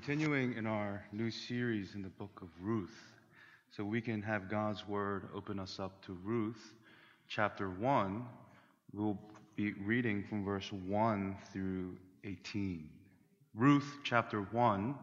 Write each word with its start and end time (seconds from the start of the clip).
continuing 0.00 0.54
in 0.54 0.66
our 0.66 1.04
new 1.12 1.30
series 1.30 1.94
in 1.94 2.02
the 2.02 2.08
book 2.08 2.40
of 2.42 2.48
Ruth. 2.60 3.12
So 3.70 3.84
we 3.84 4.00
can 4.00 4.22
have 4.22 4.50
God's 4.50 4.88
word 4.88 5.28
open 5.32 5.60
us 5.60 5.78
up 5.78 6.04
to 6.06 6.18
Ruth 6.24 6.74
chapter 7.28 7.70
1. 7.70 8.24
We'll 8.92 9.16
be 9.54 9.72
reading 9.74 10.24
from 10.28 10.44
verse 10.44 10.72
1 10.72 11.36
through 11.52 11.96
18. 12.24 12.90
Ruth 13.54 13.86
chapter 14.02 14.40
1, 14.40 14.96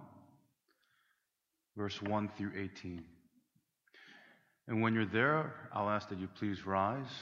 verse 1.77 2.01
1 2.01 2.29
through 2.37 2.51
18. 2.57 3.01
And 4.67 4.81
when 4.81 4.93
you're 4.93 5.05
there, 5.05 5.53
I'll 5.71 5.89
ask 5.89 6.09
that 6.09 6.19
you 6.19 6.27
please 6.37 6.65
rise 6.65 7.13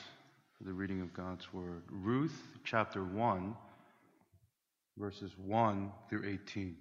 for 0.58 0.64
the 0.64 0.74
reading 0.74 1.02
of 1.02 1.14
God's 1.14 1.54
word. 1.54 1.84
Ruth 1.92 2.42
chapter 2.64 3.04
1, 3.04 3.56
verses 4.98 5.34
1 5.38 5.92
through 6.10 6.28
18. 6.48 6.76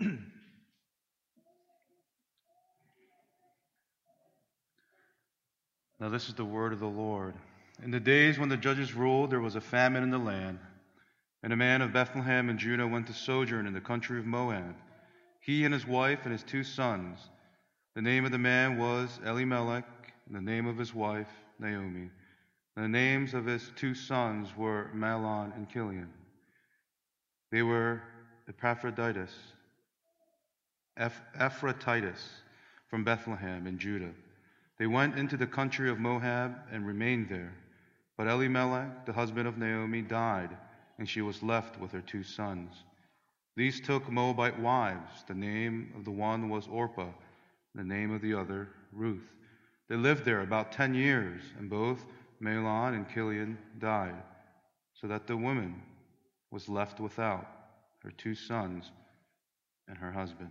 now, 6.00 6.08
this 6.08 6.28
is 6.28 6.34
the 6.34 6.44
word 6.44 6.72
of 6.72 6.80
the 6.80 6.86
Lord. 6.86 7.34
In 7.82 7.90
the 7.90 8.00
days 8.00 8.38
when 8.38 8.48
the 8.48 8.56
judges 8.56 8.94
ruled, 8.94 9.30
there 9.30 9.40
was 9.40 9.56
a 9.56 9.60
famine 9.60 10.02
in 10.02 10.10
the 10.10 10.18
land, 10.18 10.58
and 11.42 11.52
a 11.52 11.56
man 11.56 11.82
of 11.82 11.92
Bethlehem 11.92 12.48
in 12.48 12.56
Judah 12.56 12.86
went 12.86 13.08
to 13.08 13.12
sojourn 13.12 13.66
in 13.66 13.74
the 13.74 13.80
country 13.80 14.18
of 14.18 14.24
Moab, 14.24 14.74
he 15.40 15.64
and 15.64 15.74
his 15.74 15.86
wife 15.86 16.20
and 16.24 16.32
his 16.32 16.42
two 16.42 16.64
sons. 16.64 17.18
The 17.94 18.02
name 18.02 18.24
of 18.24 18.32
the 18.32 18.38
man 18.38 18.78
was 18.78 19.20
Elimelech, 19.26 19.84
and 20.26 20.34
the 20.34 20.40
name 20.40 20.66
of 20.66 20.78
his 20.78 20.94
wife, 20.94 21.28
Naomi. 21.58 22.08
And 22.76 22.84
the 22.84 22.88
names 22.88 23.34
of 23.34 23.44
his 23.44 23.70
two 23.76 23.94
sons 23.94 24.56
were 24.56 24.90
Mahlon 24.94 25.54
and 25.56 25.68
Chilion. 25.68 26.08
They 27.50 27.62
were 27.62 28.00
Ephrathites 28.48 29.32
Ephrathites 30.98 32.28
from 32.88 33.04
Bethlehem 33.04 33.66
in 33.66 33.78
Judah. 33.78 34.12
They 34.78 34.86
went 34.86 35.18
into 35.18 35.36
the 35.36 35.46
country 35.46 35.90
of 35.90 35.98
Moab 35.98 36.56
and 36.72 36.86
remained 36.86 37.28
there. 37.28 37.52
But 38.16 38.26
Elimelech, 38.26 39.06
the 39.06 39.12
husband 39.12 39.46
of 39.48 39.56
Naomi, 39.56 40.02
died, 40.02 40.56
and 40.98 41.08
she 41.08 41.22
was 41.22 41.42
left 41.42 41.78
with 41.80 41.92
her 41.92 42.02
two 42.02 42.22
sons. 42.22 42.84
These 43.56 43.80
took 43.80 44.10
Moabite 44.10 44.58
wives. 44.58 45.24
The 45.26 45.34
name 45.34 45.92
of 45.96 46.04
the 46.04 46.10
one 46.10 46.48
was 46.48 46.66
Orpah, 46.66 47.12
the 47.74 47.84
name 47.84 48.12
of 48.12 48.20
the 48.20 48.34
other, 48.34 48.68
Ruth. 48.92 49.34
They 49.88 49.96
lived 49.96 50.24
there 50.24 50.42
about 50.42 50.72
ten 50.72 50.94
years, 50.94 51.42
and 51.58 51.68
both 51.68 52.06
Mahlon 52.40 52.94
and 52.94 53.08
Chilion 53.08 53.58
died, 53.78 54.22
so 54.94 55.06
that 55.08 55.26
the 55.26 55.36
woman 55.36 55.82
was 56.50 56.68
left 56.68 57.00
without 57.00 57.46
her 58.02 58.10
two 58.10 58.34
sons 58.34 58.90
and 59.88 59.98
her 59.98 60.12
husband. 60.12 60.50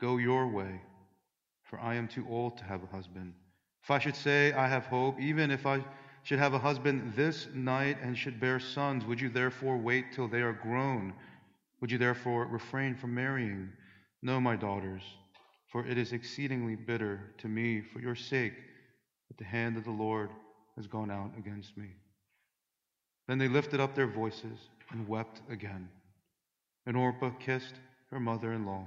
Go 0.00 0.16
your 0.16 0.48
way, 0.48 0.80
for 1.64 1.78
I 1.78 1.94
am 1.94 2.08
too 2.08 2.26
old 2.28 2.56
to 2.58 2.64
have 2.64 2.82
a 2.82 2.86
husband. 2.86 3.34
If 3.82 3.90
I 3.90 3.98
should 3.98 4.16
say, 4.16 4.52
I 4.52 4.66
have 4.66 4.86
hope, 4.86 5.20
even 5.20 5.50
if 5.50 5.66
I 5.66 5.84
should 6.22 6.38
have 6.38 6.54
a 6.54 6.58
husband 6.58 7.12
this 7.14 7.48
night 7.54 7.98
and 8.02 8.16
should 8.16 8.40
bear 8.40 8.58
sons, 8.60 9.04
would 9.04 9.20
you 9.20 9.28
therefore 9.28 9.76
wait 9.76 10.12
till 10.12 10.28
they 10.28 10.40
are 10.40 10.52
grown? 10.52 11.12
Would 11.80 11.90
you 11.90 11.98
therefore 11.98 12.46
refrain 12.46 12.94
from 12.94 13.14
marrying? 13.14 13.70
No, 14.22 14.40
my 14.40 14.56
daughters, 14.56 15.02
for 15.70 15.86
it 15.86 15.96
is 15.96 16.12
exceedingly 16.12 16.76
bitter 16.76 17.32
to 17.38 17.48
me 17.48 17.80
for 17.80 18.00
your 18.00 18.14
sake 18.14 18.54
that 19.28 19.38
the 19.38 19.44
hand 19.44 19.76
of 19.76 19.84
the 19.84 19.90
Lord 19.90 20.30
has 20.76 20.86
gone 20.86 21.10
out 21.10 21.32
against 21.38 21.76
me. 21.76 21.88
Then 23.28 23.38
they 23.38 23.48
lifted 23.48 23.80
up 23.80 23.94
their 23.94 24.06
voices 24.06 24.58
and 24.90 25.08
wept 25.08 25.42
again. 25.50 25.88
And 26.86 26.96
Orpah 26.96 27.30
kissed 27.38 27.74
her 28.10 28.20
mother 28.20 28.52
in 28.52 28.66
law. 28.66 28.86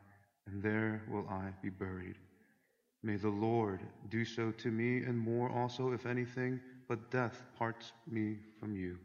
and 0.47 0.61
there 0.61 1.03
will 1.09 1.27
I 1.29 1.49
be 1.61 1.69
buried. 1.69 2.15
May 3.03 3.15
the 3.15 3.29
Lord 3.29 3.81
do 4.09 4.23
so 4.25 4.51
to 4.51 4.69
me 4.69 5.03
and 5.03 5.17
more 5.17 5.49
also, 5.49 5.91
if 5.91 6.05
anything, 6.05 6.59
but 6.87 7.09
death 7.09 7.41
parts 7.57 7.91
me 8.07 8.37
from 8.59 8.75
you. 8.75 8.97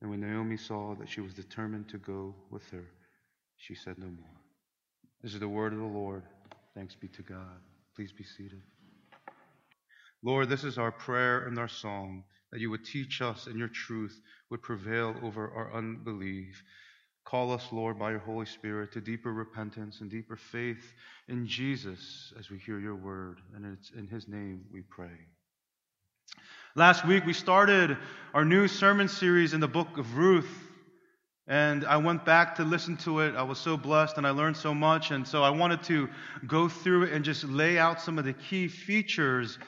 And 0.00 0.10
when 0.10 0.20
Naomi 0.20 0.56
saw 0.56 0.94
that 0.96 1.08
she 1.08 1.20
was 1.20 1.34
determined 1.34 1.88
to 1.88 1.98
go 1.98 2.34
with 2.50 2.68
her, 2.70 2.86
she 3.56 3.74
said 3.74 3.98
no 3.98 4.06
more. 4.06 4.40
This 5.22 5.34
is 5.34 5.40
the 5.40 5.48
word 5.48 5.72
of 5.72 5.80
the 5.80 5.84
Lord. 5.84 6.22
Thanks 6.74 6.94
be 6.94 7.08
to 7.08 7.22
God. 7.22 7.60
Please 7.96 8.12
be 8.12 8.24
seated. 8.24 8.62
Lord, 10.22 10.48
this 10.48 10.64
is 10.64 10.78
our 10.78 10.92
prayer 10.92 11.46
and 11.46 11.58
our 11.58 11.68
song 11.68 12.24
that 12.52 12.60
you 12.60 12.70
would 12.70 12.84
teach 12.84 13.20
us 13.20 13.46
and 13.46 13.58
your 13.58 13.68
truth 13.68 14.20
would 14.50 14.62
prevail 14.62 15.14
over 15.22 15.50
our 15.50 15.74
unbelief. 15.74 16.62
Call 17.28 17.52
us, 17.52 17.66
Lord, 17.72 17.98
by 17.98 18.12
your 18.12 18.20
Holy 18.20 18.46
Spirit 18.46 18.92
to 18.92 19.02
deeper 19.02 19.30
repentance 19.30 20.00
and 20.00 20.10
deeper 20.10 20.34
faith 20.34 20.94
in 21.28 21.46
Jesus 21.46 22.32
as 22.38 22.48
we 22.48 22.56
hear 22.56 22.80
your 22.80 22.94
word. 22.94 23.42
And 23.54 23.66
it's 23.66 23.90
in 23.90 24.06
his 24.06 24.28
name 24.28 24.64
we 24.72 24.80
pray. 24.80 25.10
Last 26.74 27.06
week, 27.06 27.26
we 27.26 27.34
started 27.34 27.98
our 28.32 28.46
new 28.46 28.66
sermon 28.66 29.08
series 29.08 29.52
in 29.52 29.60
the 29.60 29.68
book 29.68 29.98
of 29.98 30.16
Ruth. 30.16 30.48
And 31.46 31.84
I 31.84 31.98
went 31.98 32.24
back 32.24 32.54
to 32.54 32.64
listen 32.64 32.96
to 32.98 33.20
it. 33.20 33.36
I 33.36 33.42
was 33.42 33.58
so 33.58 33.76
blessed 33.76 34.16
and 34.16 34.26
I 34.26 34.30
learned 34.30 34.56
so 34.56 34.72
much. 34.72 35.10
And 35.10 35.28
so 35.28 35.42
I 35.42 35.50
wanted 35.50 35.82
to 35.82 36.08
go 36.46 36.66
through 36.70 37.02
it 37.02 37.12
and 37.12 37.26
just 37.26 37.44
lay 37.44 37.78
out 37.78 38.00
some 38.00 38.18
of 38.18 38.24
the 38.24 38.32
key 38.32 38.68
features 38.68 39.58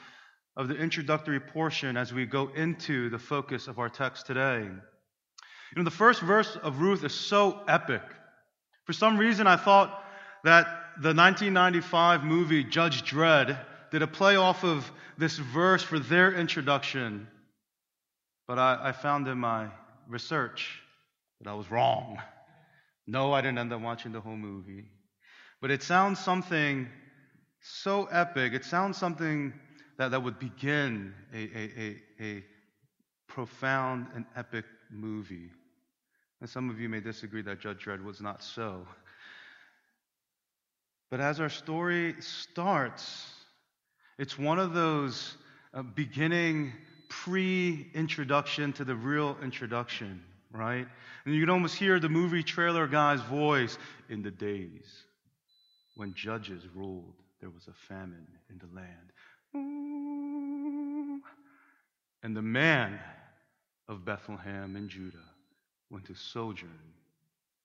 of 0.57 0.67
the 0.67 0.75
introductory 0.77 1.39
portion 1.39 1.95
as 1.95 2.11
we 2.11 2.25
go 2.25 2.47
into 2.55 3.11
the 3.11 3.19
focus 3.19 3.67
of 3.67 3.77
our 3.77 3.89
text 3.89 4.25
today. 4.25 4.67
You 5.71 5.81
know, 5.81 5.85
the 5.85 5.95
first 5.95 6.21
verse 6.21 6.57
of 6.57 6.81
Ruth 6.81 7.03
is 7.03 7.13
so 7.13 7.61
epic. 7.67 8.01
For 8.85 8.93
some 8.93 9.17
reason, 9.17 9.47
I 9.47 9.55
thought 9.55 10.03
that 10.43 10.65
the 11.01 11.13
1995 11.13 12.23
movie 12.23 12.63
Judge 12.63 13.03
Dredd 13.03 13.57
did 13.91 14.01
a 14.01 14.07
play 14.07 14.35
off 14.35 14.63
of 14.63 14.89
this 15.17 15.37
verse 15.37 15.81
for 15.81 15.97
their 15.97 16.33
introduction. 16.33 17.27
But 18.47 18.59
I, 18.59 18.89
I 18.89 18.91
found 18.91 19.27
in 19.27 19.37
my 19.37 19.67
research 20.09 20.81
that 21.39 21.49
I 21.49 21.53
was 21.53 21.71
wrong. 21.71 22.17
No, 23.07 23.31
I 23.31 23.41
didn't 23.41 23.59
end 23.59 23.71
up 23.71 23.81
watching 23.81 24.11
the 24.11 24.19
whole 24.19 24.35
movie. 24.35 24.85
But 25.61 25.71
it 25.71 25.83
sounds 25.83 26.19
something 26.19 26.89
so 27.61 28.05
epic. 28.05 28.53
It 28.53 28.65
sounds 28.65 28.97
something 28.97 29.53
that, 29.97 30.11
that 30.11 30.21
would 30.21 30.39
begin 30.39 31.13
a, 31.33 31.37
a, 31.37 31.71
a, 31.79 32.25
a 32.25 32.43
profound 33.27 34.07
and 34.15 34.25
epic 34.35 34.65
movie. 34.91 35.49
And 36.41 36.49
some 36.49 36.71
of 36.71 36.79
you 36.79 36.89
may 36.89 36.99
disagree 36.99 37.43
that 37.43 37.59
Judge 37.59 37.85
Dredd 37.85 38.03
was 38.03 38.19
not 38.19 38.43
so. 38.43 38.87
But 41.11 41.21
as 41.21 41.39
our 41.39 41.49
story 41.49 42.15
starts, 42.19 43.31
it's 44.17 44.39
one 44.39 44.57
of 44.57 44.73
those 44.73 45.37
uh, 45.73 45.83
beginning 45.83 46.73
pre 47.09 47.91
introduction 47.93 48.73
to 48.73 48.83
the 48.83 48.95
real 48.95 49.37
introduction, 49.43 50.23
right? 50.51 50.87
And 51.25 51.35
you 51.35 51.41
can 51.41 51.51
almost 51.51 51.75
hear 51.75 51.99
the 51.99 52.09
movie 52.09 52.41
trailer 52.41 52.87
guy's 52.87 53.21
voice 53.21 53.77
in 54.09 54.23
the 54.23 54.31
days 54.31 55.03
when 55.95 56.13
judges 56.15 56.63
ruled, 56.73 57.13
there 57.39 57.51
was 57.51 57.67
a 57.67 57.73
famine 57.87 58.25
in 58.49 58.57
the 58.57 58.67
land. 58.75 59.11
And 62.23 62.35
the 62.35 62.41
man 62.41 62.99
of 63.87 64.05
Bethlehem 64.05 64.75
in 64.75 64.89
Judah 64.89 65.30
went 65.91 66.05
to 66.05 66.15
sojourn 66.15 66.71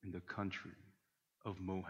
in 0.05 0.11
the 0.11 0.21
country 0.21 0.73
of 1.45 1.61
Moab. 1.61 1.87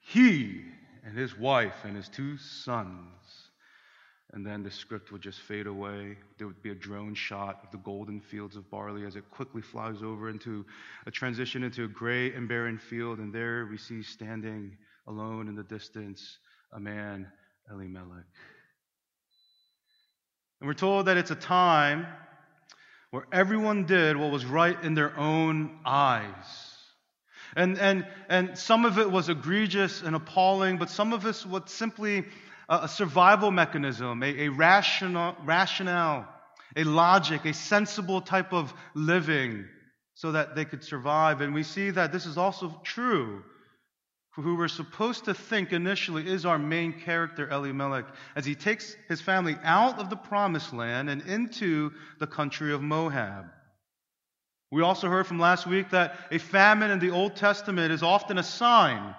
He 0.00 0.62
and 1.04 1.16
his 1.16 1.38
wife 1.38 1.84
and 1.84 1.96
his 1.96 2.08
two 2.08 2.36
sons. 2.36 3.50
And 4.32 4.44
then 4.44 4.64
the 4.64 4.70
script 4.70 5.12
would 5.12 5.22
just 5.22 5.40
fade 5.40 5.68
away. 5.68 6.16
There 6.38 6.48
would 6.48 6.62
be 6.62 6.70
a 6.70 6.74
drone 6.74 7.14
shot 7.14 7.60
of 7.62 7.70
the 7.70 7.78
golden 7.78 8.20
fields 8.20 8.56
of 8.56 8.68
barley 8.68 9.06
as 9.06 9.14
it 9.14 9.30
quickly 9.30 9.62
flies 9.62 10.02
over 10.02 10.28
into 10.28 10.66
a 11.06 11.10
transition 11.10 11.62
into 11.62 11.84
a 11.84 11.88
gray 11.88 12.32
and 12.32 12.48
barren 12.48 12.78
field. 12.78 13.20
And 13.20 13.32
there 13.32 13.66
we 13.70 13.78
see 13.78 14.02
standing 14.02 14.76
alone 15.06 15.46
in 15.46 15.54
the 15.54 15.62
distance 15.62 16.38
a 16.72 16.80
man, 16.80 17.30
Elimelech. 17.70 18.24
And 20.60 20.66
we're 20.66 20.74
told 20.74 21.06
that 21.06 21.16
it's 21.16 21.30
a 21.30 21.36
time 21.36 22.06
where 23.14 23.28
everyone 23.30 23.84
did 23.86 24.16
what 24.16 24.32
was 24.32 24.44
right 24.44 24.82
in 24.82 24.94
their 24.94 25.16
own 25.16 25.78
eyes. 25.84 26.34
And, 27.54 27.78
and, 27.78 28.04
and 28.28 28.58
some 28.58 28.84
of 28.84 28.98
it 28.98 29.08
was 29.08 29.28
egregious 29.28 30.02
and 30.02 30.16
appalling, 30.16 30.78
but 30.78 30.90
some 30.90 31.12
of 31.12 31.24
it 31.24 31.46
was 31.46 31.62
simply 31.66 32.24
a, 32.68 32.80
a 32.82 32.88
survival 32.88 33.52
mechanism, 33.52 34.20
a, 34.24 34.46
a 34.46 34.48
rational, 34.48 35.36
rationale, 35.44 36.26
a 36.74 36.82
logic, 36.82 37.44
a 37.44 37.54
sensible 37.54 38.20
type 38.20 38.52
of 38.52 38.74
living 38.96 39.64
so 40.14 40.32
that 40.32 40.56
they 40.56 40.64
could 40.64 40.82
survive. 40.82 41.40
And 41.40 41.54
we 41.54 41.62
see 41.62 41.90
that 41.90 42.10
this 42.10 42.26
is 42.26 42.36
also 42.36 42.80
true 42.82 43.44
who 44.42 44.56
we're 44.56 44.68
supposed 44.68 45.24
to 45.26 45.34
think 45.34 45.72
initially 45.72 46.26
is 46.26 46.44
our 46.44 46.58
main 46.58 46.92
character, 46.92 47.48
Elimelech, 47.50 48.06
as 48.34 48.44
he 48.44 48.54
takes 48.54 48.96
his 49.08 49.20
family 49.20 49.56
out 49.62 49.98
of 49.98 50.10
the 50.10 50.16
promised 50.16 50.72
land 50.72 51.08
and 51.08 51.22
into 51.22 51.92
the 52.18 52.26
country 52.26 52.72
of 52.72 52.82
Moab. 52.82 53.46
We 54.72 54.82
also 54.82 55.08
heard 55.08 55.28
from 55.28 55.38
last 55.38 55.68
week 55.68 55.90
that 55.90 56.16
a 56.32 56.38
famine 56.38 56.90
in 56.90 56.98
the 56.98 57.10
Old 57.10 57.36
Testament 57.36 57.92
is 57.92 58.02
often 58.02 58.38
a 58.38 58.42
sign 58.42 59.14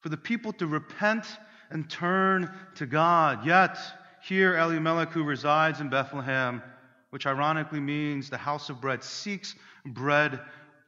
for 0.00 0.10
the 0.10 0.16
people 0.18 0.52
to 0.54 0.66
repent 0.66 1.26
and 1.70 1.88
turn 1.88 2.52
to 2.74 2.84
God. 2.84 3.46
Yet, 3.46 3.78
here 4.22 4.58
Elimelech, 4.58 5.10
who 5.10 5.24
resides 5.24 5.80
in 5.80 5.88
Bethlehem, 5.88 6.62
which 7.08 7.26
ironically 7.26 7.80
means 7.80 8.28
the 8.28 8.36
house 8.36 8.68
of 8.68 8.82
bread, 8.82 9.02
seeks 9.02 9.54
bread 9.86 10.38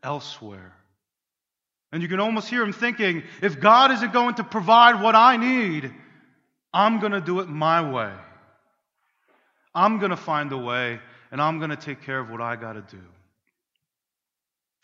elsewhere. 0.02 0.74
And 1.92 2.02
you 2.02 2.08
can 2.08 2.20
almost 2.20 2.48
hear 2.48 2.62
him 2.62 2.72
thinking, 2.72 3.22
if 3.40 3.60
God 3.60 3.90
isn't 3.92 4.12
going 4.12 4.34
to 4.36 4.44
provide 4.44 5.00
what 5.00 5.14
I 5.14 5.36
need, 5.36 5.92
I'm 6.72 6.98
going 7.00 7.12
to 7.12 7.20
do 7.20 7.40
it 7.40 7.48
my 7.48 7.90
way. 7.90 8.12
I'm 9.74 9.98
going 9.98 10.10
to 10.10 10.16
find 10.16 10.52
a 10.52 10.58
way, 10.58 11.00
and 11.30 11.40
I'm 11.40 11.58
going 11.58 11.70
to 11.70 11.76
take 11.76 12.02
care 12.02 12.18
of 12.18 12.30
what 12.30 12.40
I 12.40 12.56
got 12.56 12.72
to 12.72 12.82
do. 12.82 13.02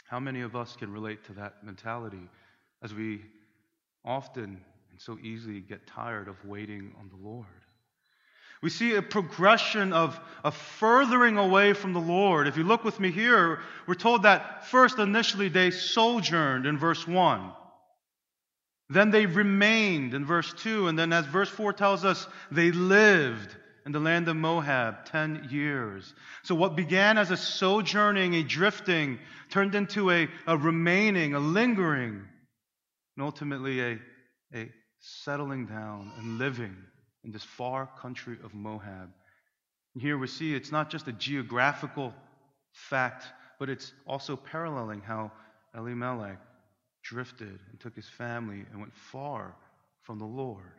How 0.07 0.21
many 0.21 0.43
of 0.43 0.55
us 0.55 0.77
can 0.77 0.93
relate 0.93 1.25
to 1.25 1.33
that 1.35 1.65
mentality 1.65 2.29
as 2.83 2.93
we 2.93 3.23
often 4.05 4.61
and 4.91 5.01
so 5.01 5.19
easily 5.23 5.61
get 5.61 5.87
tired 5.87 6.29
of 6.29 6.37
waiting 6.45 6.95
on 7.01 7.09
the 7.09 7.29
Lord? 7.29 7.47
We 8.63 8.71
see 8.71 8.95
a 8.95 9.03
progression 9.03 9.93
of, 9.93 10.19
a 10.45 10.53
furthering 10.53 11.37
away 11.37 11.73
from 11.73 11.93
the 11.93 12.01
Lord. 12.01 12.47
If 12.47 12.57
you 12.57 12.63
look 12.63 12.85
with 12.85 13.01
me 13.01 13.11
here, 13.11 13.61
we're 13.87 13.95
told 13.95 14.23
that 14.23 14.67
first, 14.69 14.99
initially, 15.01 15.49
they 15.49 15.73
sojourned 15.73 16.65
in 16.65 16.79
verse 16.79 17.07
1. 17.07 17.53
Then 18.89 19.11
they 19.11 19.27
remained 19.27 20.15
in 20.15 20.25
verse 20.25 20.53
2. 20.59 20.87
And 20.87 20.97
then, 20.97 21.13
as 21.13 21.27
verse 21.27 21.49
4 21.49 21.73
tells 21.73 22.05
us, 22.05 22.29
they 22.53 22.71
lived 22.71 23.57
in 23.85 23.91
the 23.91 23.99
land 23.99 24.29
of 24.29 24.37
Moab 24.37 25.07
10 25.07 25.49
years. 25.51 26.15
So, 26.45 26.55
what 26.55 26.77
began 26.77 27.19
as 27.19 27.33
a 27.33 27.37
sojourning, 27.37 28.35
a 28.35 28.45
drifting, 28.45 29.19
turned 29.51 29.75
into 29.75 30.09
a, 30.13 30.29
a 30.47 30.57
remaining, 30.57 31.35
a 31.35 31.41
lingering, 31.41 32.23
and 33.17 33.25
ultimately 33.25 33.81
a, 33.81 33.99
a 34.55 34.71
settling 35.01 35.67
down 35.67 36.13
and 36.19 36.39
living 36.39 36.77
in 37.25 37.33
this 37.33 37.45
far 37.45 37.89
country 38.01 38.37
of 38.45 38.55
Moab. 38.55 39.11
And 39.95 40.03
here 40.03 40.19
we 40.19 40.27
see 40.27 40.55
it's 40.55 40.73
not 40.73 40.91
just 40.91 41.09
a 41.09 41.13
geographical 41.13 42.15
fact, 42.73 43.25
but 43.59 43.69
it's 43.69 43.93
also 44.07 44.37
paralleling 44.37 45.01
how 45.01 45.31
Elimelech 45.77 46.39
drifted 47.03 47.59
and 47.71 47.81
took 47.81 47.95
his 47.95 48.09
family 48.09 48.65
and 48.71 48.81
went 48.81 48.95
far 48.95 49.55
from 50.03 50.19
the 50.19 50.25
Lord. 50.25 50.73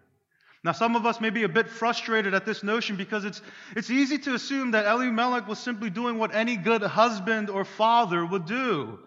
Now, 0.64 0.72
some 0.72 0.96
of 0.96 1.06
us 1.06 1.20
may 1.20 1.30
be 1.30 1.44
a 1.44 1.50
bit 1.50 1.70
frustrated 1.70 2.34
at 2.34 2.46
this 2.46 2.64
notion 2.64 2.96
because 2.96 3.26
it's, 3.26 3.42
it's 3.76 3.90
easy 3.90 4.18
to 4.20 4.34
assume 4.34 4.72
that 4.72 4.86
Elimelech 4.86 5.46
was 5.46 5.60
simply 5.60 5.90
doing 5.90 6.18
what 6.18 6.34
any 6.34 6.56
good 6.56 6.82
husband 6.82 7.50
or 7.50 7.66
father 7.66 8.26
would 8.26 8.46
do. 8.46 8.98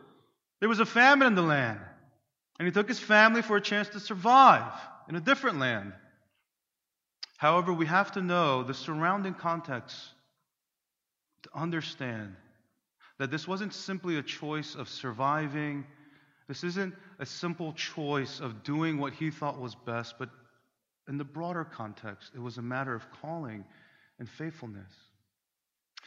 There 0.61 0.69
was 0.69 0.81
a 0.81 0.87
famine 0.87 1.29
in 1.29 1.35
the 1.35 1.43
land, 1.43 1.81
and 2.59 2.67
he 2.67 2.73
took 2.73 2.89
his 2.89 3.01
family 3.01 3.41
for 3.41 3.57
a 3.57 3.61
chance 3.61 3.89
to 3.91 4.01
survive 4.01 4.71
in 5.09 5.17
a 5.17 5.21
different 5.21 5.59
land. 5.59 5.95
However, 7.37 7.73
we 7.73 7.87
have 7.87 8.13
to 8.13 8.23
know 8.23 8.63
the 8.63 8.75
surrounding 8.75 9.35
context 9.35 9.97
to 11.43 11.51
understand 11.55 12.35
that 13.19 13.31
this 13.31 13.47
wasn't 13.47 13.75
simply 13.75 14.17
a 14.17 14.23
choice 14.23 14.75
of 14.75 14.89
surviving. 14.89 15.87
This 16.49 16.65
isn't 16.65 16.95
a 17.19 17.27
simple 17.27 17.73
choice 17.73 18.41
of 18.41 18.63
doing 18.63 18.99
what 18.99 19.13
he 19.13 19.31
thought 19.31 19.61
was 19.61 19.75
best, 19.75 20.15
but 20.19 20.31
in 21.09 21.19
the 21.19 21.25
broader 21.25 21.65
context, 21.65 22.33
it 22.35 22.41
was 22.41 22.59
a 22.59 22.63
matter 22.63 22.95
of 22.95 23.07
calling 23.21 23.65
and 24.19 24.29
faithfulness. 24.29 24.91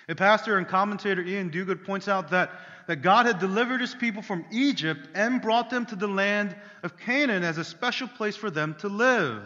A 0.08 0.16
pastor 0.16 0.58
and 0.58 0.68
commentator, 0.68 1.22
Iain 1.22 1.52
Duguid, 1.52 1.84
points 1.84 2.08
out 2.08 2.30
that, 2.30 2.52
that 2.88 2.98
God 3.04 3.28
had 3.28 3.40
delivered 3.40 3.82
his 3.82 3.94
people 3.94 4.24
from 4.24 4.46
Egypt 4.52 5.08
and 5.14 5.42
brought 5.42 5.70
them 5.70 5.86
to 5.88 5.96
the 5.96 6.08
land 6.08 6.56
of 6.82 6.98
Canaan 6.98 7.44
as 7.44 7.58
a 7.60 7.64
special 7.64 8.08
place 8.08 8.36
for 8.36 8.50
them 8.50 8.76
to 8.80 8.88
live. 8.88 9.44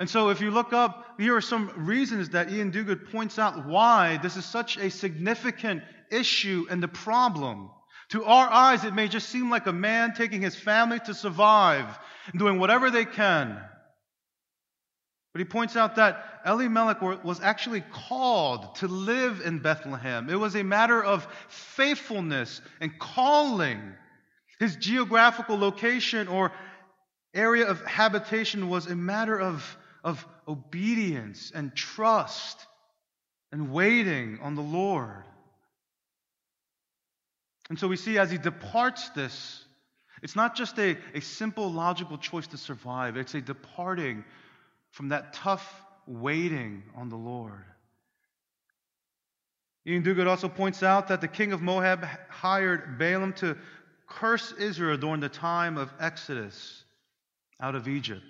And 0.00 0.08
so, 0.08 0.30
if 0.30 0.40
you 0.40 0.50
look 0.50 0.72
up, 0.72 1.14
here 1.18 1.36
are 1.36 1.42
some 1.42 1.70
reasons 1.76 2.30
that 2.30 2.48
Iain 2.48 2.72
Duguid 2.72 3.12
points 3.12 3.38
out 3.38 3.66
why 3.66 4.16
this 4.16 4.38
is 4.38 4.46
such 4.46 4.78
a 4.78 4.90
significant 4.90 5.82
issue 6.10 6.66
and 6.70 6.82
the 6.82 6.88
problem. 6.88 7.70
To 8.12 8.24
our 8.24 8.50
eyes, 8.50 8.82
it 8.84 8.94
may 8.94 9.08
just 9.08 9.28
seem 9.28 9.50
like 9.50 9.66
a 9.66 9.72
man 9.72 10.14
taking 10.14 10.40
his 10.40 10.56
family 10.56 11.00
to 11.00 11.12
survive 11.12 11.86
and 12.32 12.38
doing 12.38 12.58
whatever 12.58 12.90
they 12.90 13.04
can. 13.04 13.60
But 15.34 15.38
he 15.40 15.44
points 15.44 15.76
out 15.76 15.96
that 15.96 16.40
Elimelech 16.46 17.02
was 17.22 17.42
actually 17.42 17.82
called 17.92 18.76
to 18.76 18.88
live 18.88 19.42
in 19.44 19.58
Bethlehem. 19.58 20.30
It 20.30 20.40
was 20.40 20.56
a 20.56 20.64
matter 20.64 21.04
of 21.04 21.28
faithfulness 21.48 22.62
and 22.80 22.98
calling. 22.98 23.80
His 24.58 24.76
geographical 24.76 25.58
location 25.58 26.26
or 26.26 26.52
area 27.34 27.66
of 27.66 27.84
habitation 27.84 28.68
was 28.68 28.86
a 28.86 28.96
matter 28.96 29.38
of, 29.38 29.76
of 30.02 30.26
obedience 30.48 31.52
and 31.54 31.74
trust 31.74 32.66
and 33.52 33.72
waiting 33.72 34.38
on 34.42 34.54
the 34.54 34.62
Lord. 34.62 35.24
And 37.68 37.78
so 37.78 37.88
we 37.88 37.96
see 37.96 38.18
as 38.18 38.30
he 38.30 38.38
departs 38.38 39.10
this, 39.10 39.64
it's 40.22 40.36
not 40.36 40.56
just 40.56 40.78
a, 40.78 40.96
a 41.14 41.20
simple 41.20 41.70
logical 41.70 42.18
choice 42.18 42.46
to 42.48 42.56
survive, 42.56 43.16
it's 43.16 43.34
a 43.34 43.40
departing 43.40 44.24
from 44.90 45.08
that 45.08 45.32
tough 45.32 45.82
waiting 46.06 46.82
on 46.96 47.08
the 47.08 47.16
Lord. 47.16 47.64
Iain 49.86 50.02
Duguid 50.02 50.26
also 50.26 50.48
points 50.48 50.82
out 50.82 51.08
that 51.08 51.20
the 51.20 51.28
king 51.28 51.52
of 51.52 51.62
Moab 51.62 52.04
hired 52.28 52.98
Balaam 52.98 53.32
to 53.34 53.56
curse 54.06 54.52
Israel 54.58 54.98
during 54.98 55.20
the 55.20 55.28
time 55.28 55.78
of 55.78 55.90
Exodus 55.98 56.84
out 57.60 57.74
of 57.74 57.88
Egypt. 57.88 58.24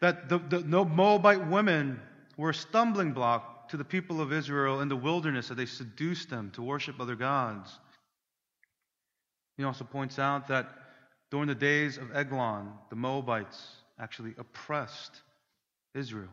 That 0.00 0.28
the, 0.28 0.38
the 0.38 0.84
Moabite 0.84 1.46
women 1.46 2.00
were 2.36 2.50
a 2.50 2.54
stumbling 2.54 3.12
block 3.12 3.68
to 3.70 3.76
the 3.76 3.84
people 3.84 4.20
of 4.20 4.32
Israel 4.32 4.80
in 4.80 4.88
the 4.88 4.96
wilderness, 4.96 5.48
that 5.48 5.56
they 5.56 5.66
seduced 5.66 6.30
them 6.30 6.50
to 6.52 6.62
worship 6.62 7.00
other 7.00 7.14
gods. 7.14 7.78
He 9.56 9.64
also 9.64 9.84
points 9.84 10.18
out 10.18 10.48
that 10.48 10.68
during 11.30 11.46
the 11.46 11.54
days 11.54 11.98
of 11.98 12.16
Eglon, 12.16 12.72
the 12.88 12.96
Moabites 12.96 13.76
actually 13.98 14.34
oppressed 14.38 15.22
Israel. 15.94 16.30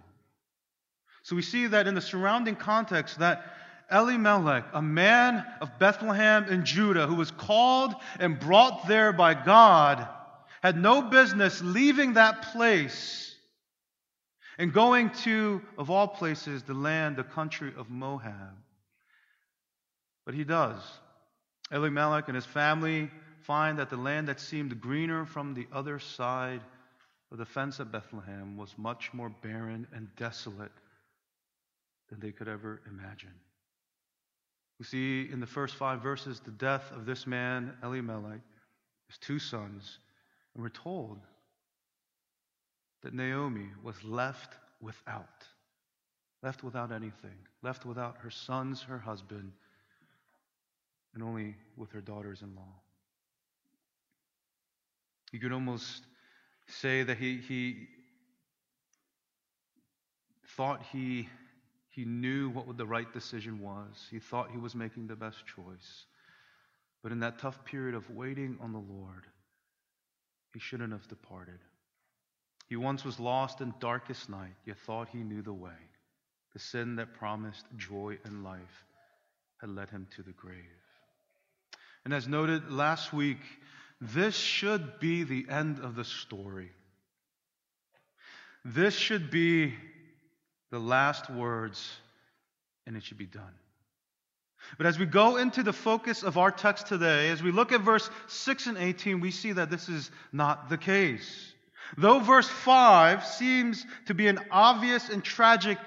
So 1.24 1.36
we 1.36 1.42
see 1.42 1.68
that 1.68 1.88
in 1.88 1.94
the 1.94 2.02
surrounding 2.02 2.56
context 2.56 3.20
that 3.20 3.44
Elimelech, 3.92 4.66
a 4.74 4.82
man 4.82 5.46
of 5.62 5.78
Bethlehem 5.78 6.46
in 6.46 6.66
Judah 6.66 7.06
who 7.06 7.16
was 7.16 7.32
called 7.32 7.96
and 8.20 8.40
brought 8.40 8.88
there 8.88 9.14
by 9.14 9.34
God, 9.34 10.08
had 10.64 10.78
no 10.82 11.02
business 11.02 11.62
leaving 11.62 12.14
that 12.14 12.42
place 12.54 13.36
and 14.58 14.74
going 14.74 15.12
to, 15.12 15.62
of 15.78 15.90
all 15.90 16.08
places, 16.08 16.64
the 16.64 16.74
land, 16.74 17.16
the 17.16 17.24
country 17.24 17.72
of 17.78 17.90
Moab. 17.90 18.56
But 20.26 20.36
he 20.36 20.44
does. 20.44 20.82
Elimelech 21.72 22.28
and 22.28 22.36
his 22.36 22.46
family 22.46 23.10
find 23.42 23.80
that 23.80 23.90
the 23.90 23.98
land 23.98 24.28
that 24.28 24.40
seemed 24.40 24.82
greener 24.82 25.26
from 25.26 25.54
the 25.54 25.68
other 25.72 26.00
side 26.00 26.62
of 27.32 27.38
the 27.38 27.46
fence 27.46 27.80
of 27.80 27.92
Bethlehem 27.92 28.58
was 28.58 28.74
much 28.78 29.14
more 29.14 29.30
barren 29.30 29.88
and 29.94 30.08
desolate 30.16 30.72
than 32.10 32.20
they 32.20 32.32
could 32.32 32.48
ever 32.48 32.82
imagine. 32.90 33.34
We 34.80 34.86
see 34.86 35.30
in 35.32 35.40
the 35.40 35.48
first 35.48 35.76
five 35.76 36.02
verses 36.02 36.40
the 36.40 36.52
death 36.52 36.92
of 36.92 37.06
this 37.06 37.28
man, 37.28 37.74
Elimelech, 37.84 38.42
his 39.08 39.18
two 39.18 39.40
sons, 39.40 40.00
and 40.54 40.64
we're 40.64 40.70
told 40.70 41.20
that 43.08 43.14
Naomi 43.14 43.70
was 43.82 43.96
left 44.04 44.56
without. 44.82 45.46
Left 46.44 46.62
without 46.62 46.92
anything. 46.92 47.38
Left 47.64 47.86
without 47.86 48.18
her 48.18 48.30
sons, 48.30 48.82
her 48.82 49.00
husband, 49.00 49.54
and 51.14 51.24
only 51.24 51.56
with 51.78 51.90
her 51.94 52.02
daughters 52.02 52.42
in 52.42 52.54
law. 52.54 52.74
You 55.32 55.40
could 55.40 55.54
almost 55.54 56.04
say 56.68 57.04
that 57.04 57.18
he, 57.18 57.38
he 57.38 57.88
thought 60.58 60.84
he, 60.92 61.30
he 61.90 62.04
knew 62.04 62.50
what 62.50 62.76
the 62.76 62.86
right 62.86 63.12
decision 63.14 63.62
was. 63.62 64.06
He 64.12 64.20
thought 64.20 64.52
he 64.52 64.58
was 64.58 64.76
making 64.76 65.08
the 65.08 65.16
best 65.16 65.46
choice. 65.46 66.06
But 67.04 67.14
in 67.14 67.22
that 67.22 67.40
tough 67.40 67.64
period 67.64 67.96
of 67.96 68.10
waiting 68.10 68.58
on 68.60 68.74
the 68.74 68.80
Lord, 68.80 69.24
he 70.54 70.60
shouldn't 70.60 70.92
have 70.92 71.08
departed. 71.08 71.60
He 72.68 72.76
once 72.76 73.06
was 73.06 73.20
lost 73.20 73.62
in 73.62 73.74
darkest 73.80 74.30
night, 74.30 74.56
yet 74.66 74.78
thought 74.80 75.10
he 75.10 75.20
knew 75.20 75.42
the 75.42 75.54
way. 75.54 75.72
The 76.54 76.60
sin 76.60 76.98
that 76.98 77.14
promised 77.14 77.66
joy 77.78 78.18
and 78.26 78.44
life 78.44 78.86
had 79.60 79.70
led 79.70 79.90
him 79.90 80.08
to 80.16 80.24
the 80.24 80.34
grave. 80.34 80.58
And 82.04 82.14
as 82.14 82.28
noted 82.28 82.72
last 82.72 83.14
week, 83.14 83.40
this 84.00 84.36
should 84.36 85.00
be 85.00 85.24
the 85.24 85.46
end 85.50 85.80
of 85.80 85.96
the 85.96 86.04
story. 86.04 86.72
This 88.64 88.96
should 88.96 89.32
be 89.32 89.74
the 90.72 90.80
last 90.80 91.30
words, 91.30 91.90
and 92.86 92.98
it 92.98 93.04
should 93.04 93.18
be 93.18 93.26
done. 93.26 93.54
But 94.78 94.88
as 94.88 95.00
we 95.00 95.06
go 95.06 95.38
into 95.38 95.64
the 95.64 95.74
focus 95.74 96.24
of 96.24 96.38
our 96.38 96.52
text 96.52 96.88
today, 96.88 97.30
as 97.30 97.42
we 97.42 97.52
look 97.52 97.72
at 97.72 97.82
verse 97.82 98.10
6 98.28 98.68
and 98.68 98.78
18, 98.78 99.22
we 99.22 99.32
see 99.32 99.54
that 99.54 99.70
this 99.70 99.88
is 99.88 100.12
not 100.34 100.70
the 100.70 100.78
case. 100.78 101.54
Though 101.96 102.20
verse 102.20 102.50
5 102.50 103.25
seems 103.25 103.86
to 104.08 104.13
be 104.13 104.27
an 104.27 104.39
obvious 104.51 105.10
and 105.10 105.24
tragic 105.24 105.77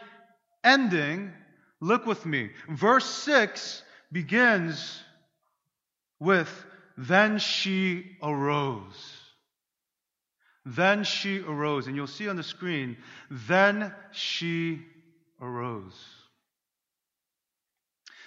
ending, 0.65 1.33
look 1.81 2.07
with 2.07 2.25
me. 2.25 2.51
Verse 2.69 3.05
6 3.05 3.83
begins 4.11 5.03
with, 6.19 6.51
Then 6.97 7.39
she 7.39 8.17
arose. 8.23 9.17
Then 10.65 11.05
she 11.05 11.41
arose. 11.41 11.87
And 11.87 11.97
you'll 11.97 12.07
see 12.07 12.29
on 12.29 12.37
the 12.37 12.43
screen, 12.43 12.97
Then 13.31 13.95
she 14.13 14.83
arose. 15.41 15.99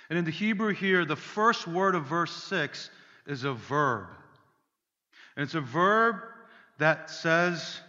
And 0.09 0.19
in 0.19 0.25
the 0.25 0.31
Hebrew 0.31 0.73
here, 0.73 1.05
the 1.05 1.15
first 1.15 1.67
word 1.67 1.95
of 1.95 2.05
verse 2.05 2.31
6 2.31 2.89
is 3.25 3.45
a 3.45 3.53
verb. 3.53 4.07
And 5.35 5.43
it's 5.43 5.55
a 5.55 5.61
verb 5.61 6.17
that 6.83 7.09
says 7.09 7.79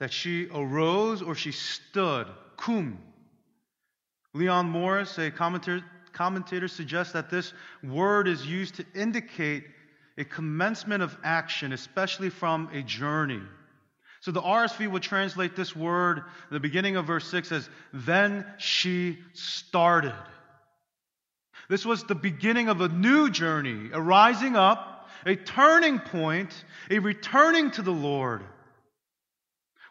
that 0.00 0.12
she 0.12 0.48
arose 0.52 1.22
or 1.22 1.36
she 1.36 1.52
stood. 1.52 2.26
Kum. 2.56 2.98
Leon 4.34 4.68
Morris, 4.68 5.16
a 5.18 5.30
commentator, 5.30 5.84
commentator, 6.12 6.66
suggests 6.66 7.12
that 7.12 7.30
this 7.30 7.52
word 7.84 8.26
is 8.26 8.44
used 8.44 8.74
to 8.74 8.86
indicate 8.92 9.62
a 10.18 10.24
commencement 10.24 11.00
of 11.00 11.16
action, 11.22 11.72
especially 11.72 12.28
from 12.28 12.68
a 12.72 12.82
journey. 12.82 13.40
So 14.20 14.32
the 14.32 14.42
RSV 14.42 14.90
would 14.90 15.04
translate 15.04 15.54
this 15.54 15.76
word, 15.76 16.24
the 16.50 16.58
beginning 16.58 16.96
of 16.96 17.06
verse 17.06 17.30
6, 17.30 17.52
as 17.52 17.70
then 17.92 18.44
she 18.58 19.20
started. 19.32 20.14
This 21.68 21.86
was 21.86 22.02
the 22.02 22.16
beginning 22.16 22.68
of 22.68 22.80
a 22.80 22.88
new 22.88 23.30
journey, 23.30 23.90
a 23.92 24.00
rising 24.00 24.56
up, 24.56 24.99
a 25.26 25.36
turning 25.36 25.98
point, 25.98 26.52
a 26.90 26.98
returning 26.98 27.70
to 27.72 27.82
the 27.82 27.92
Lord. 27.92 28.42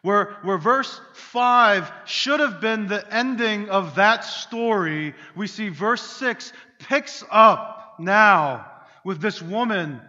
Where, 0.02 0.36
where 0.42 0.56
verse 0.56 0.98
5 1.12 1.92
should 2.06 2.40
have 2.40 2.60
been 2.60 2.88
the 2.88 3.04
ending 3.14 3.68
of 3.68 3.96
that 3.96 4.24
story, 4.24 5.14
we 5.36 5.46
see 5.46 5.68
verse 5.68 6.02
6 6.02 6.52
picks 6.78 7.22
up 7.30 7.96
now 7.98 8.66
with 9.04 9.20
this 9.20 9.42
woman 9.42 10.00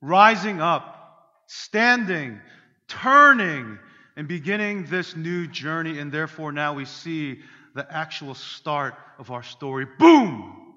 rising 0.00 0.60
up, 0.60 1.44
standing, 1.46 2.40
turning, 2.88 3.78
and 4.16 4.26
beginning 4.26 4.86
this 4.86 5.14
new 5.14 5.46
journey. 5.46 6.00
And 6.00 6.10
therefore, 6.10 6.50
now 6.50 6.74
we 6.74 6.84
see 6.84 7.40
the 7.74 7.86
actual 7.94 8.34
start 8.34 8.94
of 9.18 9.30
our 9.30 9.44
story. 9.44 9.86
Boom! 9.98 10.74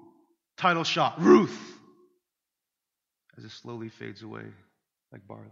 Title 0.56 0.84
shot 0.84 1.20
Ruth 1.20 1.58
as 3.36 3.44
it 3.44 3.50
slowly 3.50 3.88
fades 3.88 4.22
away 4.22 4.44
like 5.10 5.26
barley. 5.26 5.44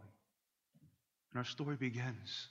And 1.32 1.38
our 1.38 1.44
story 1.44 1.76
begins. 1.76 2.48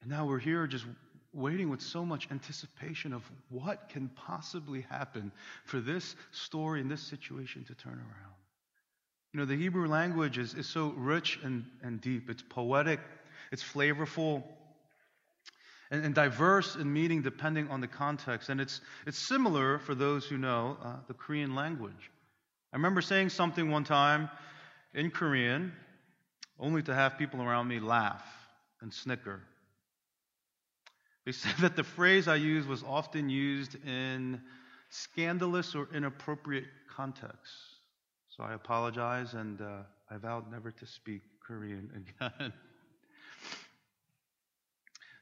And 0.00 0.10
now 0.10 0.26
we're 0.26 0.38
here 0.38 0.66
just 0.66 0.86
waiting 1.32 1.68
with 1.68 1.82
so 1.82 2.04
much 2.04 2.28
anticipation 2.30 3.12
of 3.12 3.22
what 3.48 3.88
can 3.88 4.08
possibly 4.08 4.82
happen 4.82 5.32
for 5.64 5.80
this 5.80 6.14
story 6.30 6.80
and 6.80 6.90
this 6.90 7.02
situation 7.02 7.64
to 7.64 7.74
turn 7.74 7.94
around. 7.94 8.34
You 9.32 9.40
know, 9.40 9.46
the 9.46 9.56
Hebrew 9.56 9.88
language 9.88 10.38
is, 10.38 10.54
is 10.54 10.68
so 10.68 10.94
rich 10.96 11.40
and, 11.42 11.64
and 11.82 12.00
deep. 12.00 12.30
It's 12.30 12.42
poetic, 12.42 13.00
it's 13.50 13.64
flavorful, 13.64 14.44
and, 15.90 16.14
diverse 16.14 16.76
in 16.76 16.92
meaning 16.92 17.22
depending 17.22 17.68
on 17.68 17.80
the 17.80 17.86
context. 17.86 18.48
And 18.48 18.60
it's, 18.60 18.80
it's 19.06 19.18
similar, 19.18 19.78
for 19.78 19.94
those 19.94 20.24
who 20.24 20.38
know, 20.38 20.76
uh, 20.82 20.96
the 21.08 21.14
Korean 21.14 21.54
language. 21.54 22.10
I 22.74 22.76
remember 22.76 23.02
saying 23.02 23.28
something 23.28 23.70
one 23.70 23.84
time 23.84 24.28
in 24.94 25.12
Korean, 25.12 25.72
only 26.58 26.82
to 26.82 26.92
have 26.92 27.16
people 27.16 27.40
around 27.40 27.68
me 27.68 27.78
laugh 27.78 28.24
and 28.80 28.92
snicker. 28.92 29.42
They 31.24 31.30
said 31.32 31.54
that 31.60 31.76
the 31.76 31.84
phrase 31.84 32.26
I 32.26 32.34
used 32.34 32.68
was 32.68 32.82
often 32.82 33.30
used 33.30 33.76
in 33.86 34.42
scandalous 34.90 35.76
or 35.76 35.86
inappropriate 35.94 36.64
contexts. 36.96 37.76
So 38.36 38.42
I 38.42 38.54
apologize 38.54 39.34
and 39.34 39.60
uh, 39.60 39.82
I 40.10 40.16
vowed 40.16 40.50
never 40.50 40.72
to 40.72 40.84
speak 40.84 41.22
Korean 41.46 41.90
again. 42.28 42.52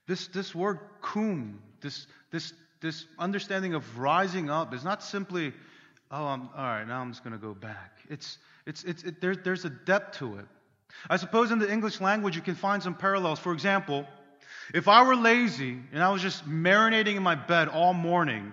This, 0.08 0.28
this 0.28 0.54
word 0.54 0.78
kum, 1.02 1.60
this, 1.82 2.06
this, 2.30 2.54
this 2.80 3.04
understanding 3.18 3.74
of 3.74 3.98
rising 3.98 4.48
up 4.48 4.72
is 4.72 4.84
not 4.84 5.02
simply, 5.02 5.52
oh, 6.12 6.26
I'm, 6.26 6.42
all 6.56 6.64
right, 6.64 6.86
now 6.86 7.00
I'm 7.00 7.10
just 7.10 7.24
going 7.24 7.32
to 7.32 7.38
go 7.38 7.54
back. 7.54 7.98
It's, 8.08 8.38
it's, 8.66 8.84
it's, 8.84 9.02
it, 9.02 9.20
there, 9.20 9.34
there's 9.34 9.64
a 9.64 9.70
depth 9.70 10.18
to 10.18 10.36
it. 10.36 10.46
I 11.08 11.16
suppose 11.16 11.50
in 11.50 11.58
the 11.58 11.70
English 11.70 12.00
language 12.00 12.36
you 12.36 12.42
can 12.42 12.54
find 12.54 12.82
some 12.82 12.94
parallels. 12.94 13.38
For 13.38 13.52
example, 13.52 14.06
if 14.74 14.88
I 14.88 15.02
were 15.02 15.16
lazy 15.16 15.78
and 15.92 16.02
I 16.02 16.10
was 16.10 16.22
just 16.22 16.48
marinating 16.48 17.16
in 17.16 17.22
my 17.22 17.34
bed 17.34 17.68
all 17.68 17.94
morning, 17.94 18.52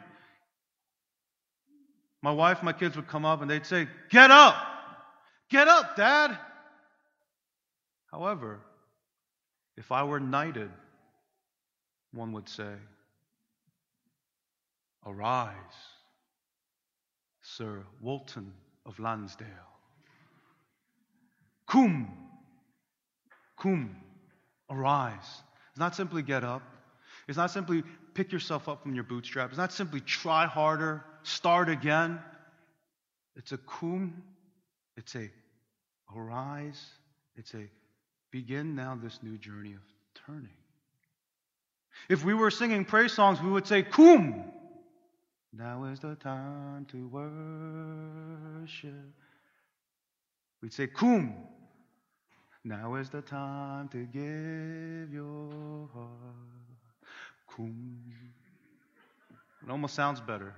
my 2.21 2.31
wife, 2.31 2.63
my 2.63 2.73
kids 2.73 2.95
would 2.95 3.07
come 3.07 3.25
up 3.25 3.41
and 3.41 3.51
they'd 3.51 3.65
say, 3.65 3.87
Get 4.09 4.31
up! 4.31 4.55
Get 5.49 5.67
up, 5.67 5.95
Dad! 5.95 6.37
However, 8.11 8.59
if 9.77 9.91
I 9.91 10.03
were 10.03 10.19
knighted 10.19 10.71
one 12.11 12.31
would 12.33 12.49
say, 12.49 12.73
Arise, 15.05 15.53
Sir 17.59 17.83
Walton 17.99 18.53
of 18.85 18.97
Lansdale. 18.99 19.45
Kum, 21.67 22.07
kum, 23.57 23.97
arise. 24.69 25.41
It's 25.71 25.79
not 25.79 25.93
simply 25.93 26.21
get 26.21 26.45
up. 26.45 26.61
It's 27.27 27.37
not 27.37 27.51
simply 27.51 27.83
pick 28.13 28.31
yourself 28.31 28.69
up 28.69 28.83
from 28.83 28.95
your 28.95 29.03
bootstrap. 29.03 29.49
It's 29.49 29.57
not 29.57 29.73
simply 29.73 29.99
try 29.99 30.45
harder, 30.45 31.03
start 31.23 31.67
again. 31.67 32.19
It's 33.35 33.51
a 33.51 33.57
kum, 33.57 34.23
it's 34.95 35.13
a 35.15 35.29
arise, 36.15 36.81
it's 37.35 37.53
a 37.55 37.67
begin 38.31 38.73
now 38.73 38.97
this 39.03 39.19
new 39.21 39.37
journey 39.37 39.73
of 39.73 39.81
turning. 40.25 40.47
If 42.07 42.23
we 42.23 42.33
were 42.33 42.51
singing 42.51 42.85
praise 42.85 43.11
songs, 43.11 43.41
we 43.41 43.49
would 43.49 43.67
say, 43.67 43.83
Kum. 43.83 44.45
Now 45.51 45.85
is 45.85 45.99
the 45.99 46.15
time 46.15 46.85
to 46.91 47.07
worship. 48.57 48.93
We'd 50.61 50.73
say, 50.73 50.87
Kum. 50.87 51.33
Now 52.63 52.95
is 52.95 53.09
the 53.09 53.21
time 53.21 53.87
to 53.89 54.05
give 54.05 55.13
your 55.13 55.89
heart. 55.93 56.09
Kum. 57.55 58.13
It 59.63 59.71
almost 59.71 59.95
sounds 59.95 60.21
better. 60.21 60.53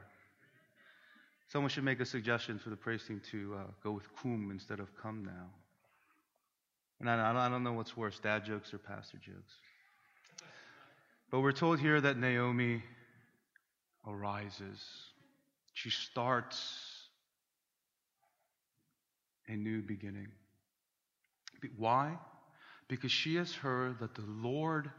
Someone 1.48 1.69
should 1.69 1.83
make 1.83 2.00
a 2.00 2.05
suggestion 2.05 2.60
for 2.60 2.69
the 2.69 2.77
praise 2.77 3.03
team 3.03 3.21
to 3.31 3.55
uh, 3.57 3.63
go 3.83 3.91
with 3.91 4.05
kum 4.15 4.51
instead 4.51 4.79
of 4.79 4.95
come 4.95 5.25
now. 5.25 5.50
And 7.00 7.10
I, 7.10 7.45
I 7.45 7.50
don't 7.50 7.63
know 7.63 7.74
what's 7.74 7.98
worse, 7.98 8.19
dad 8.19 8.45
jokes 8.45 8.74
or 8.74 8.77
pastor 8.77 9.17
jokes. 9.17 9.53
But 11.29 11.41
we're 11.41 11.51
told 11.51 11.79
here 11.79 12.00
that 12.00 12.17
Naomi 12.17 12.83
arises. 14.08 14.84
She 15.74 15.89
starts 15.89 17.08
a 19.48 19.53
new 19.53 19.81
beginning. 19.81 20.27
Why? 21.77 22.17
Because 22.88 23.12
she 23.12 23.36
has 23.36 23.53
heard 23.53 24.00
that 24.00 24.15
the 24.15 24.25
Lord 24.27 24.91